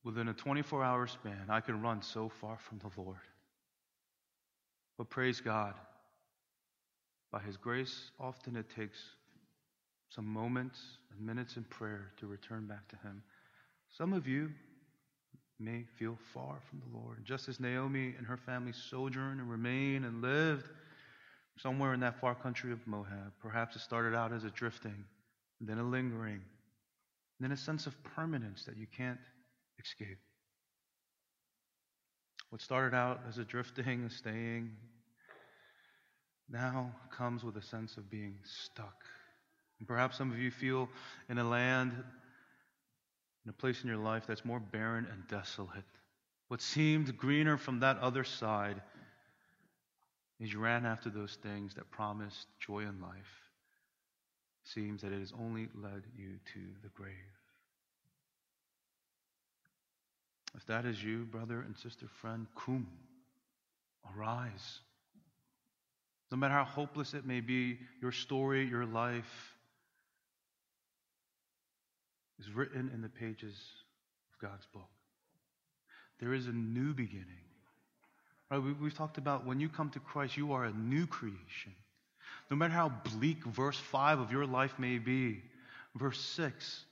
within 0.04 0.30
a 0.30 0.34
24 0.34 0.84
hour 0.84 1.06
span 1.06 1.46
I 1.48 1.60
can 1.60 1.80
run 1.80 2.02
so 2.02 2.28
far 2.28 2.58
from 2.58 2.80
the 2.80 2.90
Lord. 3.00 3.20
But 4.98 5.12
praise 5.12 5.42
God 5.42 5.76
by 7.32 7.40
His 7.42 7.56
grace, 7.56 8.10
often 8.20 8.56
it 8.56 8.66
takes 8.76 8.98
some 10.10 10.26
moments 10.26 10.82
and 11.12 11.24
minutes 11.24 11.56
in 11.56 11.64
prayer 11.66 12.14
to 12.18 12.26
return 12.26 12.66
back 12.66 12.88
to 12.88 12.96
Him. 13.08 13.22
Some 13.96 14.12
of 14.12 14.28
you 14.28 14.50
may 15.60 15.84
feel 16.00 16.18
far 16.34 16.56
from 16.68 16.80
the 16.80 16.98
Lord. 16.98 17.24
Just 17.26 17.48
as 17.48 17.60
Naomi 17.60 18.16
and 18.18 18.26
her 18.26 18.38
family 18.38 18.74
sojourned 18.74 19.40
and 19.40 19.52
remained 19.52 20.04
and 20.04 20.20
lived 20.20 20.68
somewhere 21.62 21.94
in 21.94 22.00
that 22.00 22.20
far 22.20 22.36
country 22.36 22.72
of 22.72 22.86
Moab, 22.88 23.34
perhaps 23.42 23.76
it 23.76 23.80
started 23.80 24.16
out 24.16 24.34
as 24.34 24.44
a 24.44 24.50
drifting, 24.50 25.04
then 25.60 25.78
a 25.78 25.84
lingering, 25.84 26.42
then 27.40 27.52
a 27.52 27.58
sense 27.58 27.88
of 27.88 28.04
permanence 28.04 28.66
that 28.66 28.78
you 28.78 28.88
can't 28.96 29.20
escape. 29.80 30.18
What 32.50 32.62
started 32.62 32.96
out 32.96 33.22
as 33.30 33.38
a 33.38 33.44
drifting, 33.44 34.04
a 34.04 34.10
staying, 34.10 34.72
now 36.50 36.92
comes 37.16 37.44
with 37.44 37.56
a 37.58 37.62
sense 37.62 37.96
of 37.98 38.10
being 38.10 38.36
stuck. 38.44 39.06
And 39.80 39.88
perhaps 39.88 40.18
some 40.18 40.32
of 40.32 40.38
you 40.38 40.52
feel 40.52 40.90
in 41.30 41.38
a 41.38 41.44
land, 41.48 41.92
in 43.46 43.50
a 43.50 43.54
place 43.54 43.82
in 43.82 43.88
your 43.88 43.98
life 43.98 44.26
that's 44.28 44.44
more 44.44 44.60
barren 44.60 45.08
and 45.12 45.28
desolate. 45.28 45.86
What 46.50 46.62
seemed 46.62 47.18
greener 47.18 47.58
from 47.58 47.80
that 47.80 47.98
other 48.00 48.26
side 48.26 48.82
is 50.42 50.52
you 50.52 50.60
ran 50.60 50.86
after 50.86 51.10
those 51.10 51.38
things 51.44 51.76
that 51.76 51.92
promised 51.92 52.48
joy 52.60 52.80
in 52.80 53.00
life. 53.00 53.52
Seems 54.64 55.02
that 55.02 55.14
it 55.14 55.20
has 55.20 55.34
only 55.40 55.68
led 55.76 56.04
you 56.18 56.40
to 56.54 56.60
the 56.82 56.90
grave. 56.90 57.14
If 60.56 60.66
that 60.66 60.86
is 60.86 61.02
you, 61.02 61.26
brother 61.26 61.62
and 61.62 61.78
sister, 61.78 62.08
friend, 62.08 62.48
kum, 62.56 62.88
arise. 64.18 64.80
No 66.32 66.38
matter 66.38 66.54
how 66.54 66.64
hopeless 66.64 67.14
it 67.14 67.26
may 67.26 67.40
be, 67.40 67.78
your 68.02 68.12
story, 68.12 68.66
your 68.66 68.86
life 68.86 69.56
is 72.40 72.52
written 72.52 72.90
in 72.94 73.02
the 73.02 73.10
pages 73.10 73.56
of 74.34 74.50
God's 74.50 74.66
book. 74.74 74.90
There 76.20 76.34
is 76.34 76.48
a 76.48 76.52
new 76.52 76.94
beginning. 76.94 77.51
Right, 78.52 78.62
we, 78.62 78.90
have 78.90 78.98
talked 78.98 79.18
about 79.18 79.46
when 79.46 79.62
you 79.62 79.70
come 79.70 79.90
to 79.92 80.00
Christ, 80.00 80.36
you 80.36 80.52
are 80.52 80.66
a 80.66 80.74
new 80.74 81.08
creation. 81.08 81.74
No 82.50 82.58
matter 82.58 82.74
how 82.74 82.90
bleak 82.90 83.46
verse 83.46 83.78
5 83.78 84.20
of 84.20 84.30
your 84.30 84.46
life 84.46 84.78
may 84.78 84.98
be, 84.98 85.42
verse 85.96 86.20
6, 86.20 86.84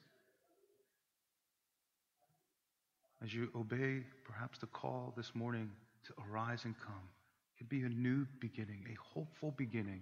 as 3.21 3.33
you 3.33 3.49
obey 3.53 4.03
perhaps 4.23 4.59
the 4.59 4.67
call 4.67 5.13
this 5.17 5.35
morning 5.35 5.69
to 6.05 6.13
arise 6.31 6.63
and 6.63 6.79
come, 6.79 7.09
it 7.53 7.57
could 7.57 7.69
be 7.69 7.81
a 7.81 7.89
new 7.89 8.25
beginning, 8.39 8.85
a 8.89 9.13
hopeful 9.13 9.53
beginning. 9.57 10.01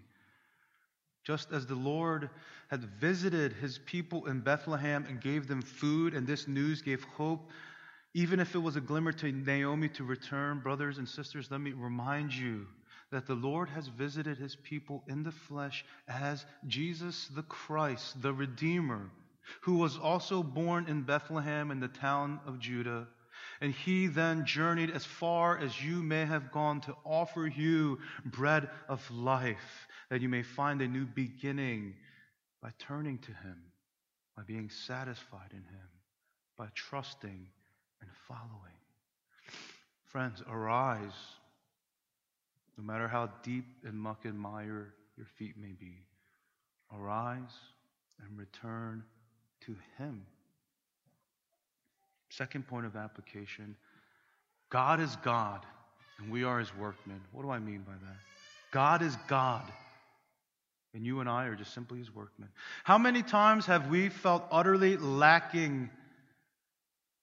Just 1.24 1.52
as 1.52 1.66
the 1.66 1.76
Lord 1.76 2.30
had 2.68 2.84
visited 2.84 3.54
his 3.54 3.80
people 3.80 4.28
in 4.28 4.42
Bethlehem 4.42 5.06
and 5.10 5.20
gave 5.20 5.48
them 5.48 5.64
food, 5.64 6.14
and 6.14 6.28
this 6.28 6.48
news 6.48 6.84
gave 6.84 7.04
hope, 7.04 7.50
even 8.14 8.40
if 8.40 8.56
it 8.56 8.60
was 8.60 8.76
a 8.76 8.82
glimmer 8.82 9.12
to 9.12 9.32
Naomi 9.32 9.90
to 9.90 10.04
return, 10.04 10.60
brothers 10.60 10.98
and 10.98 11.08
sisters, 11.08 11.52
let 11.52 11.62
me 11.62 11.72
remind 11.72 12.34
you 12.34 12.66
that 13.12 13.26
the 13.26 13.36
Lord 13.36 13.70
has 13.70 13.88
visited 13.88 14.38
his 14.38 14.56
people 14.56 15.04
in 15.08 15.24
the 15.24 15.32
flesh 15.32 15.86
as 16.08 16.46
Jesus 16.68 17.28
the 17.36 17.44
Christ, 17.44 18.22
the 18.22 18.34
Redeemer, 18.34 19.10
who 19.62 19.78
was 19.78 19.98
also 19.98 20.44
born 20.44 20.88
in 20.88 21.04
Bethlehem 21.04 21.72
in 21.72 21.80
the 21.80 21.88
town 21.88 22.40
of 22.46 22.60
Judah. 22.60 23.08
And 23.62 23.74
he 23.74 24.08
then 24.08 24.46
journeyed 24.46 24.90
as 24.92 25.06
far 25.06 25.58
as 25.58 25.82
you 25.82 26.04
may 26.04 26.26
have 26.26 26.52
gone 26.52 26.82
to 26.82 26.96
offer 27.06 27.48
you 27.48 28.00
bread 28.26 28.70
of 28.90 29.10
life, 29.12 29.88
that 30.10 30.22
you 30.22 30.30
may 30.30 30.44
find 30.44 30.82
a 30.82 30.88
new 30.88 31.06
beginning 31.06 31.94
by 32.62 32.72
turning 32.80 33.20
to 33.20 33.32
him, 33.32 33.58
by 34.36 34.44
being 34.44 34.70
satisfied 34.70 35.52
in 35.52 35.60
him, 35.60 35.90
by 36.58 36.68
trusting 36.74 37.48
and 38.02 38.10
following. 38.28 38.78
Friends, 40.06 40.42
arise, 40.50 41.12
no 42.78 42.84
matter 42.84 43.08
how 43.08 43.30
deep 43.44 43.66
in 43.88 43.98
muck 43.98 44.26
and 44.26 44.38
mire 44.40 44.94
your 45.18 45.26
feet 45.38 45.58
may 45.58 45.74
be. 45.80 45.94
Arise 46.94 47.54
and 48.24 48.38
return 48.38 49.04
to 49.66 49.76
him. 49.98 50.26
Second 52.30 52.68
point 52.68 52.86
of 52.86 52.96
application 52.96 53.76
God 54.70 55.00
is 55.00 55.16
God, 55.18 55.66
and 56.20 56.30
we 56.32 56.44
are 56.44 56.60
his 56.60 56.76
workmen. 56.76 57.22
What 57.32 57.44
do 57.44 57.50
I 57.50 57.60
mean 57.60 57.80
by 57.80 57.94
that? 57.94 58.18
God 58.72 59.02
is 59.02 59.16
God, 59.28 59.64
and 60.94 61.06
you 61.06 61.22
and 61.22 61.30
I 61.30 61.46
are 61.46 61.56
just 61.56 61.74
simply 61.74 62.00
his 62.00 62.14
workmen. 62.14 62.50
How 62.84 62.98
many 62.98 63.24
times 63.24 63.66
have 63.66 63.88
we 63.88 64.10
felt 64.10 64.46
utterly 64.52 64.98
lacking 64.98 65.90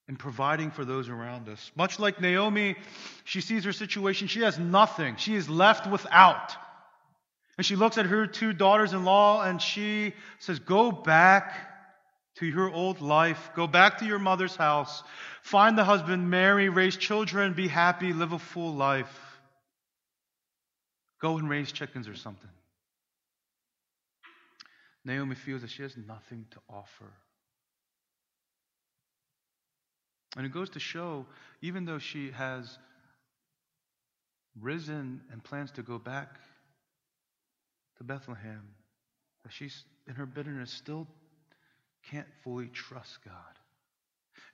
in 0.08 0.16
providing 0.16 0.70
for 0.70 0.84
those 0.84 1.08
around 1.08 1.48
us? 1.48 1.70
Much 1.76 1.98
like 1.98 2.20
Naomi, 2.20 2.76
she 3.24 3.40
sees 3.40 3.64
her 3.64 3.72
situation, 3.72 4.28
she 4.28 4.40
has 4.40 4.58
nothing, 4.58 5.16
she 5.16 5.34
is 5.34 5.48
left 5.48 5.86
without. 5.90 6.54
And 7.56 7.64
she 7.64 7.76
looks 7.76 7.98
at 7.98 8.06
her 8.06 8.26
two 8.26 8.52
daughters 8.52 8.92
in 8.92 9.04
law 9.04 9.42
and 9.42 9.62
she 9.62 10.12
says, 10.40 10.58
Go 10.58 10.90
back 10.90 11.54
to 12.36 12.46
your 12.46 12.70
old 12.70 13.00
life. 13.00 13.50
Go 13.54 13.66
back 13.66 13.98
to 13.98 14.06
your 14.06 14.18
mother's 14.18 14.56
house. 14.56 15.02
Find 15.42 15.78
the 15.78 15.84
husband, 15.84 16.30
marry, 16.30 16.68
raise 16.68 16.96
children, 16.96 17.52
be 17.52 17.68
happy, 17.68 18.12
live 18.12 18.32
a 18.32 18.38
full 18.38 18.74
life. 18.74 19.20
Go 21.20 21.38
and 21.38 21.48
raise 21.48 21.70
chickens 21.70 22.08
or 22.08 22.16
something. 22.16 22.50
Naomi 25.04 25.34
feels 25.34 25.62
that 25.62 25.70
she 25.70 25.82
has 25.82 25.96
nothing 25.96 26.46
to 26.50 26.58
offer. 26.68 27.12
And 30.36 30.44
it 30.44 30.52
goes 30.52 30.70
to 30.70 30.80
show, 30.80 31.26
even 31.62 31.84
though 31.84 31.98
she 31.98 32.30
has 32.32 32.78
risen 34.60 35.20
and 35.30 35.42
plans 35.42 35.70
to 35.72 35.82
go 35.82 35.98
back 35.98 36.38
to 37.98 38.04
Bethlehem, 38.04 38.68
that 39.44 39.52
she's, 39.52 39.84
in 40.08 40.14
her 40.14 40.26
bitterness, 40.26 40.70
still 40.70 41.06
can't 42.10 42.26
fully 42.42 42.68
trust 42.68 43.24
God. 43.24 43.34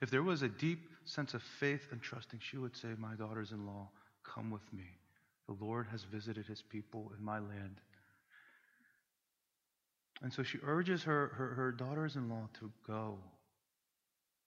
If 0.01 0.09
there 0.09 0.23
was 0.23 0.41
a 0.41 0.49
deep 0.49 0.89
sense 1.05 1.33
of 1.33 1.41
faith 1.41 1.87
and 1.91 2.01
trusting, 2.01 2.39
she 2.39 2.57
would 2.57 2.75
say, 2.75 2.89
My 2.97 3.15
daughters 3.15 3.51
in 3.51 3.65
law, 3.65 3.89
come 4.23 4.51
with 4.51 4.71
me. 4.73 4.85
The 5.47 5.63
Lord 5.63 5.87
has 5.91 6.03
visited 6.03 6.45
his 6.45 6.61
people 6.61 7.11
in 7.17 7.23
my 7.23 7.39
land. 7.39 7.81
And 10.21 10.31
so 10.31 10.43
she 10.43 10.59
urges 10.63 11.03
her, 11.03 11.27
her, 11.35 11.53
her 11.55 11.71
daughters 11.71 12.15
in 12.15 12.29
law 12.29 12.47
to 12.59 12.71
go. 12.85 13.17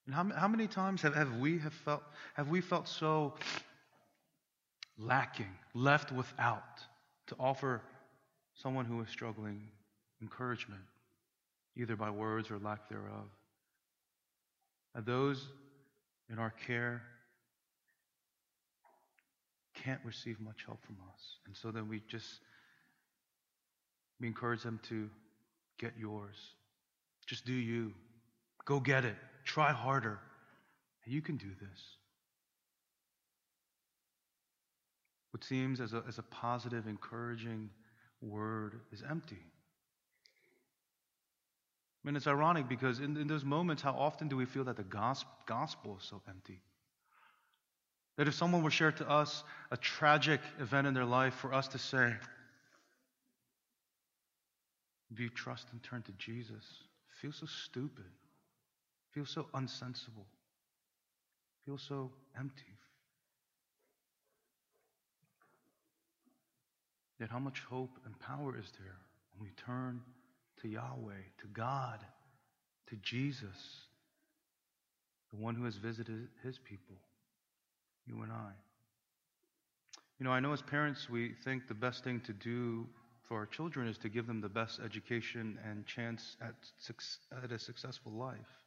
And 0.05 0.13
how, 0.13 0.23
how 0.35 0.47
many 0.47 0.67
times 0.67 1.01
have, 1.01 1.15
have, 1.15 1.37
we 1.37 1.57
have, 1.59 1.73
felt, 1.73 2.03
have 2.35 2.49
we 2.49 2.61
felt 2.61 2.87
so 2.87 3.33
lacking, 4.97 5.51
left 5.73 6.11
without, 6.11 6.79
to 7.27 7.35
offer 7.39 7.81
someone 8.53 8.85
who 8.85 9.01
is 9.01 9.09
struggling 9.09 9.61
encouragement, 10.21 10.81
either 11.75 11.95
by 11.95 12.09
words 12.09 12.51
or 12.51 12.59
lack 12.59 12.87
thereof? 12.87 13.29
And 14.93 15.05
those 15.05 15.47
in 16.31 16.39
our 16.39 16.51
care 16.51 17.01
can't 19.73 19.99
receive 20.05 20.39
much 20.39 20.63
help 20.65 20.83
from 20.85 20.97
us. 21.13 21.21
And 21.47 21.55
so 21.55 21.71
then 21.71 21.89
we 21.89 22.01
just 22.07 22.39
we 24.19 24.27
encourage 24.27 24.63
them 24.63 24.79
to 24.89 25.09
get 25.77 25.93
yours. 25.99 26.35
Just 27.25 27.45
do 27.45 27.53
you. 27.53 27.93
Go 28.65 28.79
get 28.79 29.03
it. 29.03 29.17
Try 29.45 29.71
harder. 29.71 30.19
You 31.05 31.21
can 31.21 31.37
do 31.37 31.49
this. 31.59 31.79
What 35.31 35.43
seems 35.43 35.79
as 35.79 35.93
a, 35.93 36.03
as 36.07 36.17
a 36.17 36.23
positive, 36.23 36.87
encouraging 36.87 37.69
word 38.21 38.79
is 38.91 39.03
empty. 39.09 39.37
I 42.03 42.07
mean, 42.07 42.15
it's 42.15 42.27
ironic 42.27 42.67
because 42.67 42.99
in, 42.99 43.17
in 43.17 43.27
those 43.27 43.43
moments, 43.43 43.81
how 43.81 43.93
often 43.93 44.27
do 44.27 44.37
we 44.37 44.45
feel 44.45 44.63
that 44.65 44.77
the 44.77 44.83
gospel, 44.83 45.31
gospel 45.45 45.97
is 45.99 46.07
so 46.07 46.21
empty? 46.27 46.61
That 48.17 48.27
if 48.27 48.33
someone 48.33 48.63
were 48.63 48.71
shared 48.71 48.97
to 48.97 49.09
us 49.09 49.43
a 49.71 49.77
tragic 49.77 50.39
event 50.59 50.87
in 50.87 50.93
their 50.93 51.05
life, 51.05 51.33
for 51.33 51.53
us 51.53 51.67
to 51.69 51.77
say, 51.77 52.13
do 55.13 55.23
you 55.23 55.29
trust 55.29 55.67
and 55.71 55.83
turn 55.83 56.01
to 56.03 56.11
Jesus? 56.13 56.63
Feels 57.21 57.37
so 57.37 57.45
stupid. 57.45 58.05
Feels 59.15 59.29
so 59.29 59.45
unsensible. 59.53 60.25
Feels 61.65 61.81
so 61.87 62.11
empty. 62.37 62.63
Yet, 67.17 67.29
how 67.29 67.39
much 67.39 67.61
hope 67.61 67.97
and 68.05 68.19
power 68.19 68.57
is 68.57 68.73
there 68.77 68.97
when 69.31 69.47
we 69.47 69.53
turn 69.55 70.01
to 70.61 70.67
Yahweh, 70.67 71.23
to 71.39 71.47
God, 71.53 71.99
to 72.89 72.97
Jesus, 72.97 73.87
the 75.31 75.37
one 75.37 75.55
who 75.55 75.63
has 75.63 75.77
visited 75.77 76.27
his 76.43 76.59
people, 76.59 76.97
you 78.05 78.21
and 78.21 78.33
I? 78.33 78.51
You 80.19 80.25
know, 80.25 80.31
I 80.31 80.41
know 80.41 80.51
as 80.51 80.61
parents, 80.61 81.09
we 81.09 81.35
think 81.45 81.69
the 81.69 81.73
best 81.73 82.03
thing 82.03 82.19
to 82.25 82.33
do 82.33 82.85
for 83.23 83.37
our 83.37 83.45
children 83.45 83.87
is 83.87 83.97
to 83.99 84.09
give 84.09 84.27
them 84.27 84.41
the 84.41 84.49
best 84.49 84.81
education 84.83 85.57
and 85.65 85.85
chance 85.85 86.35
at, 86.41 86.55
at 87.41 87.51
a 87.53 87.57
successful 87.57 88.11
life. 88.11 88.64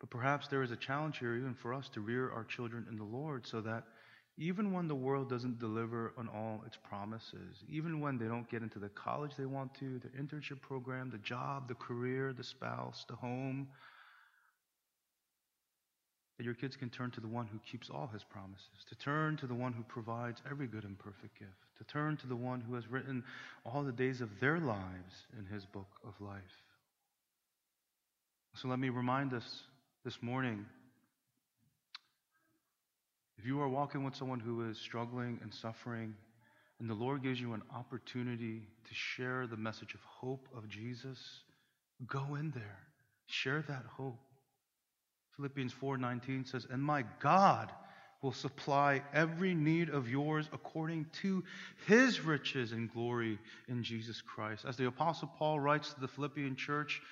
But 0.00 0.10
perhaps 0.10 0.48
there 0.48 0.62
is 0.62 0.70
a 0.70 0.76
challenge 0.76 1.18
here, 1.18 1.34
even 1.36 1.54
for 1.54 1.74
us, 1.74 1.88
to 1.90 2.00
rear 2.00 2.30
our 2.30 2.44
children 2.44 2.86
in 2.88 2.96
the 2.96 3.04
Lord 3.04 3.46
so 3.46 3.60
that 3.62 3.84
even 4.36 4.72
when 4.72 4.86
the 4.86 4.94
world 4.94 5.28
doesn't 5.28 5.58
deliver 5.58 6.12
on 6.16 6.28
all 6.28 6.62
its 6.64 6.76
promises, 6.76 7.64
even 7.68 8.00
when 8.00 8.18
they 8.18 8.26
don't 8.26 8.48
get 8.48 8.62
into 8.62 8.78
the 8.78 8.88
college 8.88 9.32
they 9.36 9.46
want 9.46 9.74
to, 9.74 9.98
the 9.98 10.08
internship 10.10 10.60
program, 10.60 11.10
the 11.10 11.18
job, 11.18 11.66
the 11.66 11.74
career, 11.74 12.32
the 12.32 12.44
spouse, 12.44 13.04
the 13.08 13.16
home, 13.16 13.66
that 16.36 16.44
your 16.44 16.54
kids 16.54 16.76
can 16.76 16.88
turn 16.88 17.10
to 17.10 17.20
the 17.20 17.26
one 17.26 17.48
who 17.48 17.58
keeps 17.68 17.90
all 17.90 18.06
his 18.12 18.22
promises, 18.22 18.84
to 18.88 18.94
turn 18.94 19.36
to 19.36 19.48
the 19.48 19.54
one 19.54 19.72
who 19.72 19.82
provides 19.82 20.40
every 20.48 20.68
good 20.68 20.84
and 20.84 20.96
perfect 20.96 21.36
gift, 21.36 21.50
to 21.76 21.84
turn 21.84 22.16
to 22.16 22.28
the 22.28 22.36
one 22.36 22.60
who 22.60 22.76
has 22.76 22.86
written 22.86 23.24
all 23.66 23.82
the 23.82 23.90
days 23.90 24.20
of 24.20 24.30
their 24.38 24.60
lives 24.60 25.26
in 25.36 25.44
his 25.46 25.66
book 25.66 25.88
of 26.06 26.14
life. 26.20 26.62
So 28.54 28.68
let 28.68 28.78
me 28.78 28.88
remind 28.88 29.34
us 29.34 29.64
this 30.08 30.22
morning 30.22 30.64
if 33.38 33.44
you 33.44 33.60
are 33.60 33.68
walking 33.68 34.04
with 34.04 34.16
someone 34.16 34.40
who 34.40 34.66
is 34.70 34.78
struggling 34.78 35.38
and 35.42 35.52
suffering, 35.52 36.14
and 36.80 36.88
the 36.88 36.94
Lord 36.94 37.22
gives 37.22 37.38
you 37.38 37.52
an 37.52 37.60
opportunity 37.76 38.62
to 38.88 38.94
share 38.94 39.46
the 39.46 39.58
message 39.58 39.92
of 39.92 40.00
hope 40.00 40.48
of 40.56 40.66
Jesus, 40.66 41.18
go 42.06 42.36
in 42.36 42.52
there. 42.52 42.78
Share 43.26 43.62
that 43.68 43.84
hope. 43.84 44.18
Philippians 45.36 45.74
4:19 45.74 46.46
says, 46.46 46.64
"And 46.64 46.82
my 46.82 47.02
God 47.20 47.70
will 48.22 48.32
supply 48.32 49.04
every 49.12 49.54
need 49.54 49.90
of 49.90 50.08
yours 50.08 50.48
according 50.54 51.04
to 51.20 51.44
his 51.86 52.22
riches 52.22 52.72
and 52.72 52.90
glory 52.90 53.38
in 53.66 53.82
Jesus 53.82 54.22
Christ." 54.22 54.64
As 54.64 54.78
the 54.78 54.86
apostle 54.86 55.28
Paul 55.28 55.60
writes 55.60 55.92
to 55.92 56.00
the 56.00 56.08
Philippian 56.08 56.56
church, 56.56 57.02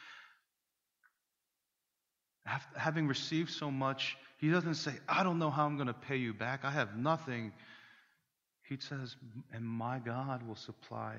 having 2.76 3.08
received 3.08 3.50
so 3.50 3.70
much, 3.70 4.16
he 4.38 4.50
doesn't 4.50 4.74
say, 4.74 4.92
I 5.08 5.22
don't 5.22 5.38
know 5.38 5.50
how 5.50 5.66
I'm 5.66 5.76
going 5.76 5.88
to 5.88 5.94
pay 5.94 6.16
you 6.16 6.32
back. 6.32 6.64
I 6.64 6.70
have 6.70 6.96
nothing. 6.96 7.52
He 8.68 8.76
says, 8.78 9.16
And 9.52 9.64
my 9.64 9.98
God 9.98 10.46
will 10.46 10.56
supply 10.56 11.16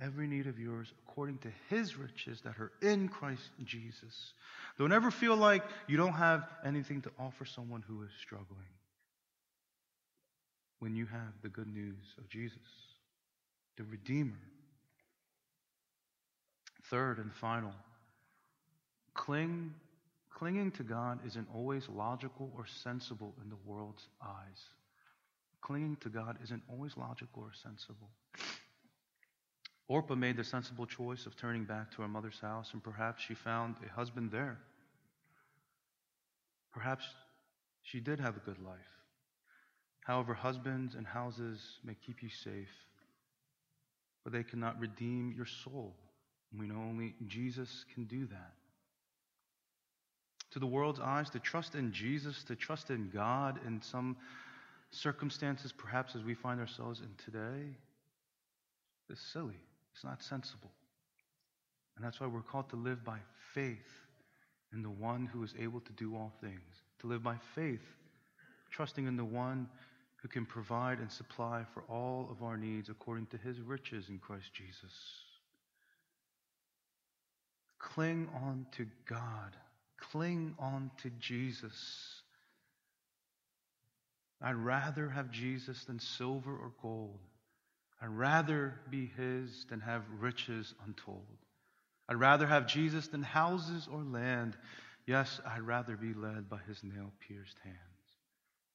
every 0.00 0.26
need 0.26 0.46
of 0.46 0.58
yours 0.58 0.92
according 1.06 1.38
to 1.38 1.48
his 1.68 1.96
riches 1.96 2.40
that 2.42 2.58
are 2.58 2.72
in 2.80 3.08
Christ 3.08 3.50
Jesus. 3.64 4.32
Don't 4.78 4.92
ever 4.92 5.10
feel 5.10 5.36
like 5.36 5.62
you 5.86 5.96
don't 5.96 6.14
have 6.14 6.48
anything 6.64 7.02
to 7.02 7.10
offer 7.18 7.44
someone 7.44 7.84
who 7.86 8.02
is 8.02 8.10
struggling 8.20 8.60
when 10.78 10.96
you 10.96 11.06
have 11.06 11.32
the 11.42 11.48
good 11.48 11.72
news 11.72 12.14
of 12.18 12.28
Jesus, 12.28 12.58
the 13.76 13.84
Redeemer. 13.84 14.32
Third 16.84 17.18
and 17.18 17.32
final, 17.32 17.72
cling 19.14 19.72
Clinging 20.34 20.72
to 20.72 20.82
God 20.82 21.20
isn't 21.26 21.48
always 21.54 21.88
logical 21.88 22.52
or 22.56 22.66
sensible 22.66 23.34
in 23.42 23.48
the 23.48 23.56
world's 23.64 24.08
eyes. 24.22 24.64
Clinging 25.60 25.96
to 26.00 26.08
God 26.08 26.38
isn't 26.42 26.62
always 26.68 26.96
logical 26.96 27.42
or 27.42 27.52
sensible. 27.62 28.10
Orpah 29.88 30.14
made 30.14 30.36
the 30.36 30.44
sensible 30.44 30.86
choice 30.86 31.26
of 31.26 31.36
turning 31.36 31.64
back 31.64 31.90
to 31.92 32.02
her 32.02 32.08
mother's 32.08 32.40
house, 32.40 32.70
and 32.72 32.82
perhaps 32.82 33.22
she 33.22 33.34
found 33.34 33.76
a 33.84 33.92
husband 33.92 34.30
there. 34.32 34.58
Perhaps 36.72 37.04
she 37.82 38.00
did 38.00 38.18
have 38.18 38.36
a 38.36 38.40
good 38.40 38.58
life. 38.64 38.78
However, 40.00 40.34
husbands 40.34 40.94
and 40.94 41.06
houses 41.06 41.60
may 41.84 41.94
keep 42.06 42.22
you 42.22 42.30
safe, 42.30 42.72
but 44.24 44.32
they 44.32 44.42
cannot 44.42 44.80
redeem 44.80 45.32
your 45.36 45.46
soul. 45.46 45.94
We 46.58 46.66
know 46.66 46.76
only 46.76 47.14
Jesus 47.28 47.84
can 47.94 48.04
do 48.04 48.26
that 48.26 48.52
to 50.52 50.58
the 50.58 50.66
world's 50.66 51.00
eyes, 51.00 51.30
to 51.30 51.38
trust 51.38 51.74
in 51.74 51.92
Jesus, 51.92 52.44
to 52.44 52.54
trust 52.54 52.90
in 52.90 53.10
God 53.12 53.58
in 53.66 53.80
some 53.80 54.16
circumstances, 54.90 55.72
perhaps 55.72 56.14
as 56.14 56.22
we 56.22 56.34
find 56.34 56.60
ourselves 56.60 57.00
in 57.00 57.08
today, 57.24 57.74
is 59.10 59.18
silly. 59.18 59.58
It's 59.94 60.04
not 60.04 60.22
sensible. 60.22 60.70
And 61.96 62.04
that's 62.04 62.20
why 62.20 62.26
we're 62.26 62.40
called 62.40 62.68
to 62.70 62.76
live 62.76 63.04
by 63.04 63.18
faith 63.54 64.00
in 64.72 64.82
the 64.82 64.90
one 64.90 65.26
who 65.26 65.42
is 65.42 65.54
able 65.58 65.80
to 65.80 65.92
do 65.92 66.14
all 66.14 66.32
things. 66.40 66.82
To 67.00 67.06
live 67.06 67.22
by 67.22 67.36
faith, 67.54 67.84
trusting 68.70 69.06
in 69.06 69.16
the 69.16 69.24
one 69.24 69.68
who 70.16 70.28
can 70.28 70.46
provide 70.46 70.98
and 70.98 71.10
supply 71.10 71.64
for 71.74 71.82
all 71.88 72.28
of 72.30 72.42
our 72.42 72.56
needs 72.56 72.88
according 72.88 73.26
to 73.26 73.36
his 73.38 73.60
riches 73.60 74.08
in 74.08 74.18
Christ 74.18 74.52
Jesus. 74.54 74.94
Cling 77.78 78.28
on 78.34 78.66
to 78.72 78.86
God 79.06 79.56
Cling 80.10 80.54
on 80.58 80.90
to 81.02 81.10
Jesus. 81.20 82.22
I'd 84.40 84.56
rather 84.56 85.08
have 85.08 85.30
Jesus 85.30 85.84
than 85.84 86.00
silver 86.00 86.50
or 86.50 86.72
gold. 86.82 87.20
I'd 88.00 88.10
rather 88.10 88.80
be 88.90 89.06
His 89.16 89.64
than 89.70 89.80
have 89.80 90.02
riches 90.18 90.74
untold. 90.84 91.38
I'd 92.08 92.16
rather 92.16 92.46
have 92.46 92.66
Jesus 92.66 93.06
than 93.06 93.22
houses 93.22 93.88
or 93.90 94.02
land. 94.02 94.56
Yes, 95.06 95.40
I'd 95.46 95.62
rather 95.62 95.96
be 95.96 96.14
led 96.14 96.48
by 96.48 96.58
His 96.66 96.82
nail 96.82 97.12
pierced 97.26 97.58
hands 97.62 97.76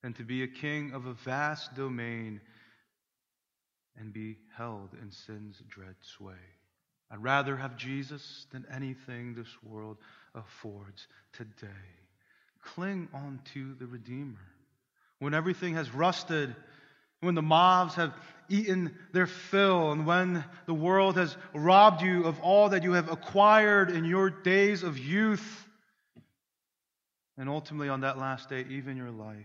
than 0.01 0.13
to 0.13 0.23
be 0.23 0.43
a 0.43 0.47
king 0.47 0.93
of 0.93 1.05
a 1.05 1.13
vast 1.13 1.75
domain 1.75 2.39
and 3.97 4.13
be 4.13 4.38
held 4.55 4.89
in 5.01 5.11
sin's 5.11 5.61
dread 5.67 5.95
sway. 6.01 6.36
I'd 7.09 7.23
rather 7.23 7.55
have 7.55 7.77
Jesus 7.77 8.47
than 8.51 8.65
anything 8.73 9.33
this 9.33 9.47
world 9.63 9.97
affords 10.35 11.07
today. 11.33 11.67
Cling 12.61 13.07
on 13.13 13.39
to 13.53 13.75
the 13.75 13.87
Redeemer. 13.87 14.37
When 15.19 15.33
everything 15.33 15.75
has 15.75 15.89
rusted 15.91 16.55
when 17.21 17.35
the 17.35 17.41
moths 17.41 17.95
have 17.95 18.13
eaten 18.49 18.95
their 19.11 19.27
fill, 19.27 19.91
and 19.91 20.05
when 20.05 20.43
the 20.65 20.73
world 20.73 21.17
has 21.17 21.35
robbed 21.53 22.01
you 22.01 22.25
of 22.25 22.39
all 22.41 22.69
that 22.69 22.83
you 22.83 22.93
have 22.93 23.11
acquired 23.11 23.89
in 23.89 24.05
your 24.05 24.29
days 24.29 24.83
of 24.83 24.97
youth. 24.97 25.67
And 27.37 27.49
ultimately, 27.49 27.89
on 27.89 28.01
that 28.01 28.17
last 28.17 28.49
day, 28.49 28.65
even 28.69 28.97
your 28.97 29.11
life, 29.11 29.35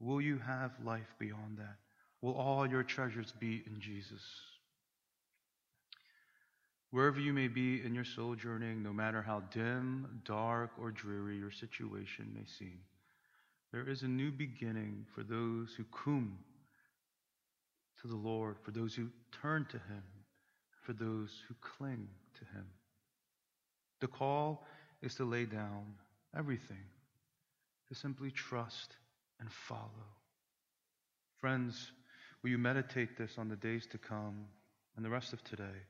will 0.00 0.20
you 0.20 0.38
have 0.38 0.72
life 0.84 1.14
beyond 1.18 1.58
that? 1.58 1.76
Will 2.20 2.34
all 2.34 2.66
your 2.66 2.82
treasures 2.82 3.32
be 3.38 3.62
in 3.66 3.80
Jesus? 3.80 4.22
Wherever 6.92 7.18
you 7.18 7.32
may 7.32 7.48
be 7.48 7.82
in 7.82 7.94
your 7.94 8.04
sojourning, 8.04 8.82
no 8.82 8.92
matter 8.92 9.22
how 9.22 9.40
dim, 9.50 10.20
dark, 10.26 10.72
or 10.78 10.90
dreary 10.90 11.38
your 11.38 11.50
situation 11.50 12.30
may 12.34 12.44
seem, 12.44 12.78
there 13.72 13.88
is 13.88 14.02
a 14.02 14.08
new 14.08 14.30
beginning 14.30 15.06
for 15.14 15.22
those 15.22 15.72
who 15.74 15.84
come 15.84 16.38
to 18.02 18.08
the 18.08 18.14
Lord, 18.16 18.56
for 18.62 18.72
those 18.72 18.94
who 18.94 19.08
turn 19.40 19.64
to 19.70 19.78
Him, 19.78 20.02
for 20.82 20.92
those 20.92 21.42
who 21.48 21.54
cling 21.62 22.08
to 22.34 22.44
Him. 22.54 22.66
The 24.00 24.08
call 24.08 24.66
is 25.00 25.14
to 25.14 25.24
lay 25.24 25.46
down 25.46 25.94
everything, 26.36 26.84
to 27.88 27.94
simply 27.94 28.30
trust 28.30 28.96
and 29.40 29.50
follow. 29.50 30.10
Friends, 31.40 31.90
will 32.42 32.50
you 32.50 32.58
meditate 32.58 33.16
this 33.16 33.38
on 33.38 33.48
the 33.48 33.56
days 33.56 33.86
to 33.92 33.98
come 33.98 34.44
and 34.94 35.02
the 35.02 35.10
rest 35.10 35.32
of 35.32 35.42
today? 35.42 35.86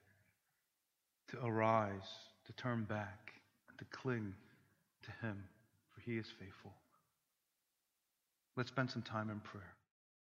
To 1.33 1.47
arise, 1.47 2.09
to 2.47 2.53
turn 2.53 2.85
back, 2.85 3.33
and 3.69 3.79
to 3.79 3.85
cling 3.87 4.35
to 5.03 5.27
Him, 5.27 5.43
for 5.95 6.03
He 6.03 6.19
is 6.19 6.27
faithful. 6.39 6.73
Let's 8.55 8.69
spend 8.69 8.91
some 8.91 9.01
time 9.01 9.31
in 9.31 9.41
prayer. 9.41 9.75